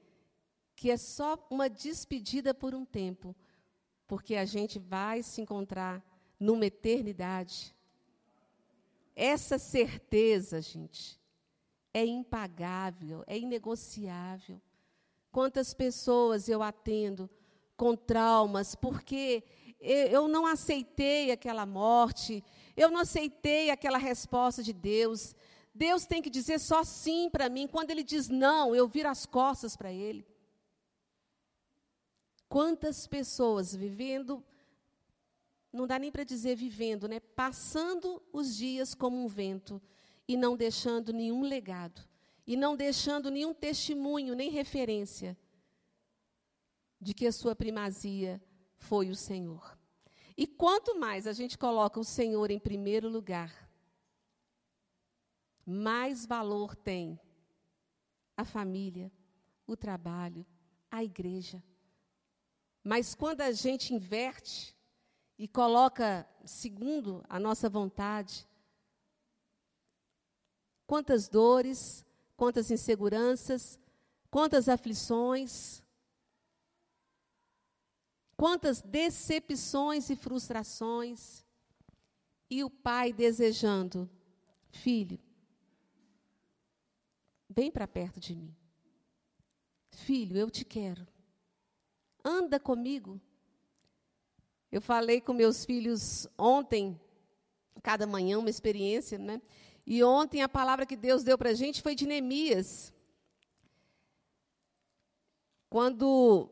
que 0.77 0.93
é 0.93 0.97
só 0.97 1.45
uma 1.51 1.69
despedida 1.69 2.55
por 2.55 2.73
um 2.73 2.85
tempo, 2.85 3.35
porque 4.07 4.37
a 4.37 4.45
gente 4.45 4.79
vai 4.79 5.25
se 5.25 5.41
encontrar 5.41 6.01
numa 6.39 6.67
eternidade. 6.67 7.75
Essa 9.17 9.59
certeza, 9.59 10.63
gente, 10.63 11.18
é 11.93 12.05
impagável, 12.05 13.25
é 13.27 13.39
inegociável. 13.39 14.61
Quantas 15.31 15.75
pessoas 15.75 16.49
eu 16.49 16.63
atendo 16.63 17.29
com 17.77 17.95
traumas 17.95 18.75
porque 18.75 19.45
eu 19.81 20.27
não 20.27 20.47
aceitei 20.47 21.31
aquela 21.31 21.65
morte, 21.65 22.43
eu 22.77 22.91
não 22.91 23.01
aceitei 23.01 23.71
aquela 23.71 23.99
resposta 23.99 24.63
de 24.63 24.73
Deus. 24.73 25.35
Deus 25.75 26.07
tem 26.07 26.21
que 26.21 26.31
dizer 26.31 26.59
só 26.59 26.83
sim 26.83 27.31
para 27.31 27.49
mim. 27.49 27.69
Quando 27.69 27.91
Ele 27.91 28.03
diz 28.03 28.29
não, 28.29 28.75
eu 28.75 28.89
viro 28.89 29.09
as 29.09 29.27
costas 29.27 29.77
para 29.77 29.93
Ele. 29.93 30.27
Quantas 32.49 33.07
pessoas 33.07 33.75
vivendo, 33.75 34.43
não 35.73 35.87
dá 35.87 35.99
nem 35.99 36.11
para 36.11 36.25
dizer 36.25 36.57
vivendo, 36.57 37.07
né? 37.07 37.21
Passando 37.21 38.23
os 38.33 38.57
dias 38.57 38.95
como 38.95 39.23
um 39.23 39.29
vento 39.29 39.81
e 40.29 40.37
não 40.37 40.57
deixando 40.57 41.13
nenhum 41.13 41.43
legado, 41.43 42.07
e 42.47 42.55
não 42.57 42.77
deixando 42.77 43.31
nenhum 43.31 43.55
testemunho, 43.55 44.35
nem 44.35 44.51
referência 44.51 45.37
de 47.01 47.15
que 47.15 47.27
a 47.27 47.33
sua 47.33 47.57
primazia 47.57 48.41
foi 48.77 49.09
o 49.09 49.17
Senhor. 49.17 49.79
E 50.37 50.47
quanto 50.47 50.99
mais 50.99 51.27
a 51.27 51.33
gente 51.33 51.59
coloca 51.59 51.99
o 51.99 52.05
Senhor 52.05 52.51
em 52.51 52.59
primeiro 52.59 53.09
lugar, 53.09 53.69
mais 55.67 56.25
valor 56.25 56.77
tem 56.77 57.21
a 58.37 58.45
família, 58.45 59.13
o 59.67 59.77
trabalho, 59.77 60.47
a 60.91 61.05
igreja. 61.05 61.63
Mas 62.83 63.15
quando 63.15 63.43
a 63.43 63.53
gente 63.53 63.93
inverte 63.93 64.75
e 65.39 65.47
coloca 65.47 66.27
segundo 66.45 67.23
a 67.29 67.39
nossa 67.39 67.69
vontade, 67.69 68.48
quantas 70.89 71.29
dores, 71.29 72.05
quantas 72.37 72.73
inseguranças, 72.73 73.79
quantas 74.29 74.69
aflições, 74.69 75.81
quantas 78.37 78.83
decepções 78.83 80.11
e 80.11 80.17
frustrações, 80.17 81.45
e 82.51 82.65
o 82.65 82.71
pai 82.71 83.13
desejando, 83.13 84.11
filho, 84.71 85.21
vem 87.49 87.71
para 87.71 87.87
perto 87.87 88.19
de 88.19 88.35
mim. 88.35 88.53
Filho, 89.93 90.37
eu 90.37 90.51
te 90.51 90.65
quero 90.65 91.07
anda 92.29 92.61
comigo. 92.61 93.21
Eu 94.71 94.83
falei 94.83 95.21
com 95.21 95.33
meus 95.33 95.65
filhos 95.65 96.29
ontem, 96.37 97.01
cada 97.83 98.07
manhã 98.07 98.39
uma 98.39 98.51
experiência, 98.51 99.19
né? 99.19 99.41
E 99.91 100.05
ontem 100.05 100.43
a 100.43 100.49
palavra 100.51 100.85
que 100.85 100.95
Deus 100.95 101.25
deu 101.25 101.39
para 101.39 101.49
a 101.49 101.55
gente 101.55 101.81
foi 101.81 101.95
de 101.95 102.07
Neemias. 102.07 102.93
Quando 105.71 106.51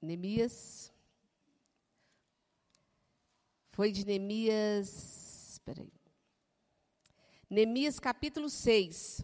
Neemias 0.00 0.90
foi 3.72 3.92
de 3.92 4.06
Neemias, 4.06 5.52
espera 5.52 5.82
aí. 5.82 5.92
Neemias 7.50 8.00
capítulo 8.00 8.48
6. 8.48 9.22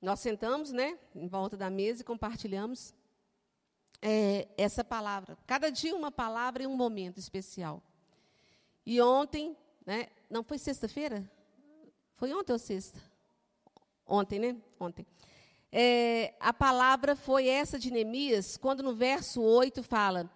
Nós 0.00 0.20
sentamos, 0.20 0.72
né, 0.72 0.98
em 1.14 1.28
volta 1.28 1.58
da 1.58 1.68
mesa 1.68 2.00
e 2.00 2.06
compartilhamos 2.06 2.94
é, 4.00 4.48
essa 4.56 4.82
palavra. 4.82 5.36
Cada 5.46 5.68
dia 5.68 5.94
uma 5.94 6.10
palavra 6.10 6.62
e 6.62 6.66
um 6.66 6.74
momento 6.74 7.18
especial. 7.18 7.82
E 8.86 9.00
ontem, 9.00 9.56
né, 9.84 10.06
não 10.30 10.44
foi 10.44 10.58
sexta-feira? 10.58 11.28
Foi 12.14 12.32
ontem 12.32 12.52
ou 12.52 12.58
sexta? 12.58 13.02
Ontem, 14.06 14.38
né? 14.38 14.56
Ontem. 14.78 15.04
É, 15.72 16.34
a 16.38 16.52
palavra 16.52 17.16
foi 17.16 17.48
essa 17.48 17.78
de 17.78 17.90
Neemias, 17.90 18.56
quando 18.56 18.84
no 18.84 18.94
verso 18.94 19.42
8 19.42 19.82
fala: 19.82 20.30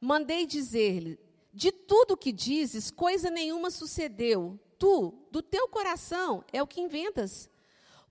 Mandei 0.00 0.46
dizer-lhe, 0.46 1.18
de 1.52 1.72
tudo 1.72 2.16
que 2.16 2.30
dizes, 2.30 2.90
coisa 2.90 3.28
nenhuma 3.28 3.70
sucedeu. 3.70 4.58
Tu, 4.78 5.12
do 5.32 5.42
teu 5.42 5.66
coração, 5.68 6.44
é 6.52 6.62
o 6.62 6.66
que 6.66 6.80
inventas. 6.80 7.50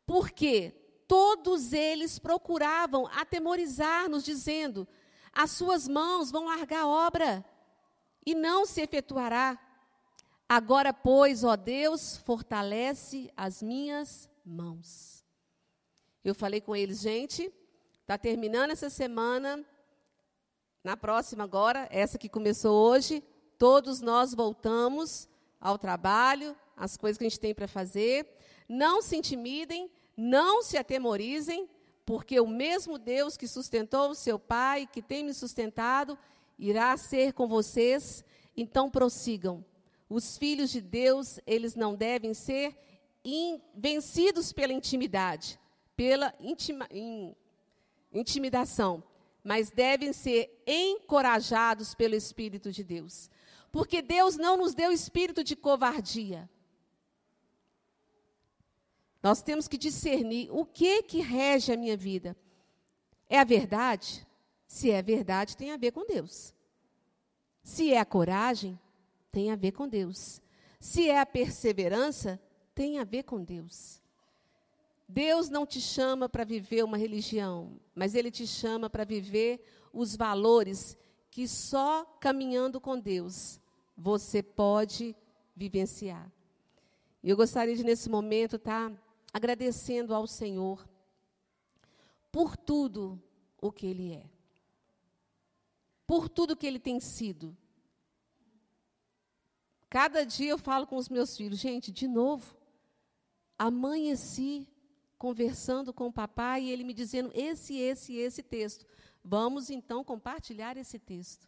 Porque 0.05 0.73
todos 1.07 1.71
eles 1.71 2.19
procuravam 2.19 3.07
atemorizar-nos, 3.07 4.25
dizendo: 4.25 4.85
As 5.31 5.51
suas 5.51 5.87
mãos 5.87 6.31
vão 6.31 6.45
largar 6.45 6.81
a 6.81 6.87
obra 6.87 7.45
e 8.25 8.35
não 8.35 8.65
se 8.65 8.81
efetuará. 8.81 9.57
Agora, 10.47 10.93
pois, 10.93 11.43
ó 11.43 11.55
Deus, 11.55 12.17
fortalece 12.17 13.31
as 13.35 13.63
minhas 13.63 14.29
mãos. 14.45 15.25
Eu 16.23 16.35
falei 16.35 16.61
com 16.61 16.75
eles, 16.75 17.01
gente, 17.01 17.51
está 18.01 18.17
terminando 18.17 18.71
essa 18.71 18.89
semana, 18.89 19.65
na 20.83 20.95
próxima 20.95 21.43
agora, 21.43 21.87
essa 21.89 22.19
que 22.19 22.29
começou 22.29 22.89
hoje, 22.89 23.23
todos 23.57 24.01
nós 24.01 24.35
voltamos 24.35 25.27
ao 25.59 25.79
trabalho, 25.79 26.55
as 26.77 26.95
coisas 26.95 27.17
que 27.17 27.25
a 27.25 27.29
gente 27.29 27.39
tem 27.39 27.55
para 27.55 27.67
fazer. 27.67 28.27
Não 28.69 29.01
se 29.01 29.15
intimidem, 29.15 29.89
não 30.15 30.61
se 30.61 30.77
atemorizem, 30.77 31.67
porque 32.05 32.39
o 32.39 32.45
mesmo 32.45 32.99
Deus 32.99 33.35
que 33.35 33.47
sustentou 33.47 34.11
o 34.11 34.15
seu 34.15 34.37
pai, 34.37 34.85
que 34.85 35.01
tem 35.01 35.23
me 35.23 35.33
sustentado, 35.33 36.15
irá 36.59 36.95
ser 36.97 37.33
com 37.33 37.47
vocês. 37.47 38.23
Então 38.55 38.91
prossigam. 38.91 39.65
Os 40.09 40.37
filhos 40.37 40.69
de 40.71 40.81
Deus, 40.81 41.39
eles 41.45 41.75
não 41.75 41.95
devem 41.95 42.33
ser 42.33 42.77
in, 43.23 43.61
vencidos 43.73 44.53
pela 44.53 44.73
intimidade, 44.73 45.59
pela 45.95 46.33
intima, 46.39 46.87
in, 46.91 47.35
intimidação, 48.13 49.03
mas 49.43 49.71
devem 49.71 50.13
ser 50.13 50.63
encorajados 50.65 51.95
pelo 51.95 52.15
Espírito 52.15 52.71
de 52.71 52.83
Deus. 52.83 53.29
Porque 53.71 54.01
Deus 54.01 54.37
não 54.37 54.55
nos 54.57 54.73
deu 54.73 54.91
espírito 54.91 55.43
de 55.43 55.55
covardia, 55.55 56.49
nós 59.25 59.41
temos 59.41 59.67
que 59.67 59.75
discernir 59.75 60.51
o 60.51 60.63
que 60.63 61.01
que 61.01 61.19
rege 61.19 61.73
a 61.73 61.77
minha 61.77 61.97
vida. 61.97 62.37
É 63.27 63.39
a 63.39 63.43
verdade? 63.43 64.23
Se 64.67 64.91
é 64.91 65.01
verdade, 65.01 65.57
tem 65.57 65.71
a 65.71 65.77
ver 65.77 65.91
com 65.93 66.05
Deus. 66.05 66.53
Se 67.63 67.91
é 67.91 67.99
a 67.99 68.05
coragem, 68.05 68.79
tem 69.35 69.51
a 69.51 69.55
ver 69.57 69.73
com 69.73 69.85
Deus. 69.85 70.41
Se 70.79 71.09
é 71.09 71.19
a 71.19 71.25
perseverança, 71.25 72.39
tem 72.73 72.99
a 72.99 73.03
ver 73.03 73.23
com 73.23 73.43
Deus. 73.43 74.01
Deus 75.09 75.49
não 75.49 75.65
te 75.65 75.81
chama 75.81 76.29
para 76.29 76.45
viver 76.45 76.85
uma 76.85 76.95
religião, 76.95 77.77
mas 77.93 78.15
Ele 78.15 78.31
te 78.31 78.47
chama 78.47 78.89
para 78.89 79.03
viver 79.03 79.61
os 79.91 80.15
valores 80.15 80.97
que 81.29 81.49
só 81.49 82.05
caminhando 82.21 82.79
com 82.79 82.97
Deus 82.97 83.59
você 83.97 84.41
pode 84.41 85.13
vivenciar. 85.53 86.31
E 87.21 87.29
eu 87.29 87.35
gostaria 87.35 87.75
de, 87.75 87.83
nesse 87.83 88.09
momento, 88.09 88.55
estar 88.55 88.89
tá, 88.89 88.97
agradecendo 89.33 90.15
ao 90.15 90.25
Senhor 90.25 90.87
por 92.31 92.55
tudo 92.55 93.21
o 93.61 93.69
que 93.69 93.85
Ele 93.85 94.13
é, 94.13 94.29
por 96.07 96.29
tudo 96.29 96.55
que 96.55 96.65
Ele 96.65 96.79
tem 96.79 97.01
sido. 97.01 97.53
Cada 99.89 100.25
dia 100.25 100.51
eu 100.51 100.57
falo 100.57 100.85
com 100.87 100.97
os 100.97 101.09
meus 101.09 101.35
filhos, 101.35 101.59
gente, 101.59 101.91
de 101.91 102.07
novo, 102.07 102.55
amanheci 103.57 104.67
conversando 105.17 105.93
com 105.93 106.07
o 106.07 106.13
papai 106.13 106.63
e 106.63 106.71
ele 106.71 106.83
me 106.83 106.93
dizendo 106.93 107.31
esse, 107.33 107.77
esse, 107.77 108.15
esse 108.15 108.43
texto. 108.43 108.85
Vamos 109.23 109.69
então 109.69 110.03
compartilhar 110.03 110.77
esse 110.77 110.99
texto. 110.99 111.47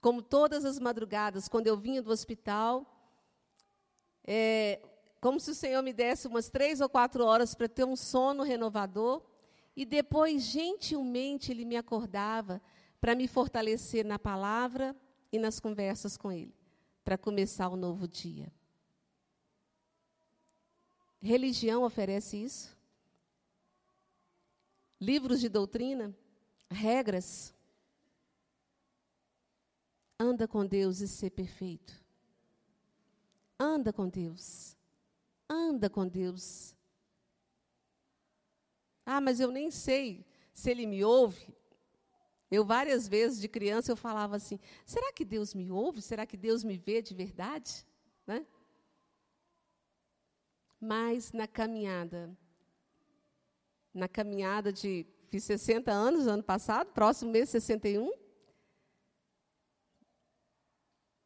Como 0.00 0.22
todas 0.22 0.64
as 0.64 0.78
madrugadas, 0.78 1.48
quando 1.48 1.66
eu 1.66 1.76
vinha 1.76 2.02
do 2.02 2.10
hospital, 2.10 2.86
é, 4.24 4.80
como 5.20 5.40
se 5.40 5.50
o 5.50 5.54
Senhor 5.54 5.82
me 5.82 5.92
desse 5.92 6.28
umas 6.28 6.48
três 6.48 6.80
ou 6.80 6.88
quatro 6.88 7.24
horas 7.24 7.54
para 7.54 7.68
ter 7.68 7.84
um 7.84 7.96
sono 7.96 8.42
renovador, 8.42 9.22
e 9.74 9.84
depois, 9.84 10.42
gentilmente, 10.42 11.52
Ele 11.52 11.64
me 11.64 11.76
acordava 11.76 12.60
para 13.00 13.14
me 13.14 13.28
fortalecer 13.28 14.04
na 14.04 14.18
palavra 14.18 14.94
e 15.32 15.38
nas 15.38 15.60
conversas 15.60 16.16
com 16.16 16.32
Ele, 16.32 16.54
para 17.08 17.16
começar 17.16 17.70
o 17.70 17.72
um 17.72 17.76
novo 17.76 18.06
dia. 18.06 18.52
Religião 21.22 21.82
oferece 21.84 22.36
isso? 22.36 22.76
Livros 25.00 25.40
de 25.40 25.48
doutrina? 25.48 26.14
Regras? 26.70 27.54
Anda 30.20 30.46
com 30.46 30.66
Deus 30.66 31.00
e 31.00 31.08
ser 31.08 31.30
perfeito. 31.30 31.98
Anda 33.58 33.90
com 33.90 34.06
Deus. 34.06 34.76
Anda 35.48 35.88
com 35.88 36.06
Deus. 36.06 36.76
Ah, 39.06 39.22
mas 39.22 39.40
eu 39.40 39.50
nem 39.50 39.70
sei 39.70 40.26
se 40.52 40.70
ele 40.70 40.84
me 40.84 41.02
ouve. 41.02 41.56
Eu 42.50 42.64
várias 42.64 43.06
vezes 43.06 43.40
de 43.40 43.48
criança 43.48 43.92
eu 43.92 43.96
falava 43.96 44.36
assim: 44.36 44.58
será 44.84 45.12
que 45.12 45.24
Deus 45.24 45.54
me 45.54 45.70
ouve? 45.70 46.00
Será 46.00 46.24
que 46.24 46.36
Deus 46.36 46.64
me 46.64 46.76
vê 46.78 47.02
de 47.02 47.14
verdade? 47.14 47.86
Né? 48.26 48.46
Mas 50.80 51.32
na 51.32 51.46
caminhada, 51.46 52.34
na 53.92 54.08
caminhada 54.08 54.72
de 54.72 55.06
fiz 55.28 55.44
60 55.44 55.90
anos 55.90 56.26
ano 56.26 56.42
passado, 56.42 56.92
próximo 56.92 57.30
mês 57.30 57.50
61. 57.50 58.10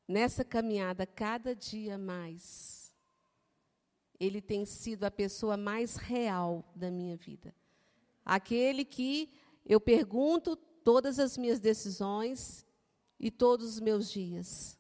Nessa 0.09 0.45
caminhada, 0.45 1.07
cada 1.07 1.55
dia 1.55 1.97
mais, 1.97 2.93
ele 4.18 4.43
tem 4.43 4.64
sido 4.64 5.05
a 5.05 5.11
pessoa 5.11 5.57
mais 5.57 5.97
real 5.97 6.64
da 6.75 6.91
minha 6.91 7.16
vida. 7.16 7.55
Aquele 8.25 8.85
que 8.85 9.33
eu 9.64 9.81
pergunto 9.81 10.59
todas 10.85 11.18
as 11.18 11.37
minhas 11.37 11.61
decisões 11.61 12.66
e 13.18 13.30
todos 13.30 13.66
os 13.74 13.80
meus 13.80 14.11
dias. 14.11 14.78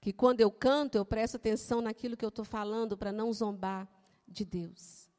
Que 0.00 0.12
quando 0.12 0.40
eu 0.40 0.50
canto, 0.50 0.96
eu 0.96 1.04
presto 1.04 1.36
atenção 1.36 1.80
naquilo 1.80 2.16
que 2.16 2.24
eu 2.24 2.28
estou 2.28 2.44
falando 2.44 2.96
para 2.96 3.12
não 3.12 3.32
zombar 3.32 3.88
de 4.26 4.44
Deus. 4.44 5.10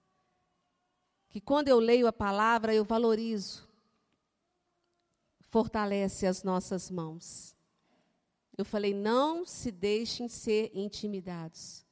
Que 1.29 1.41
quando 1.41 1.67
eu 1.67 1.79
leio 1.79 2.07
a 2.07 2.13
palavra, 2.13 2.73
eu 2.73 2.83
valorizo, 2.83 3.67
fortalece 5.41 6.25
as 6.25 6.43
nossas 6.43 6.89
mãos. 6.89 7.55
Eu 8.57 8.65
falei: 8.65 8.93
não 8.93 9.45
se 9.45 9.71
deixem 9.71 10.27
ser 10.27 10.71
intimidados, 10.73 11.85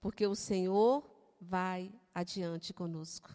porque 0.00 0.26
o 0.26 0.34
Senhor 0.34 1.08
vai 1.40 1.92
adiante 2.14 2.72
conosco. 2.74 3.34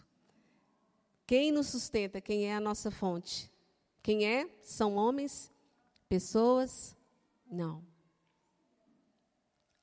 Quem 1.26 1.52
nos 1.52 1.68
sustenta? 1.68 2.20
Quem 2.20 2.46
é 2.46 2.56
a 2.56 2.60
nossa 2.60 2.92
fonte? 2.92 3.50
Quem 4.02 4.26
é? 4.26 4.50
São 4.62 4.96
homens? 4.96 5.52
Pessoas? 6.10 6.96
Não. 7.50 7.84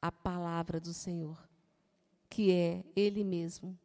A 0.02 0.12
palavra 0.12 0.78
do 0.78 0.92
Senhor, 0.92 1.38
que 2.28 2.52
é 2.52 2.84
Ele 2.94 3.24
mesmo. 3.24 3.78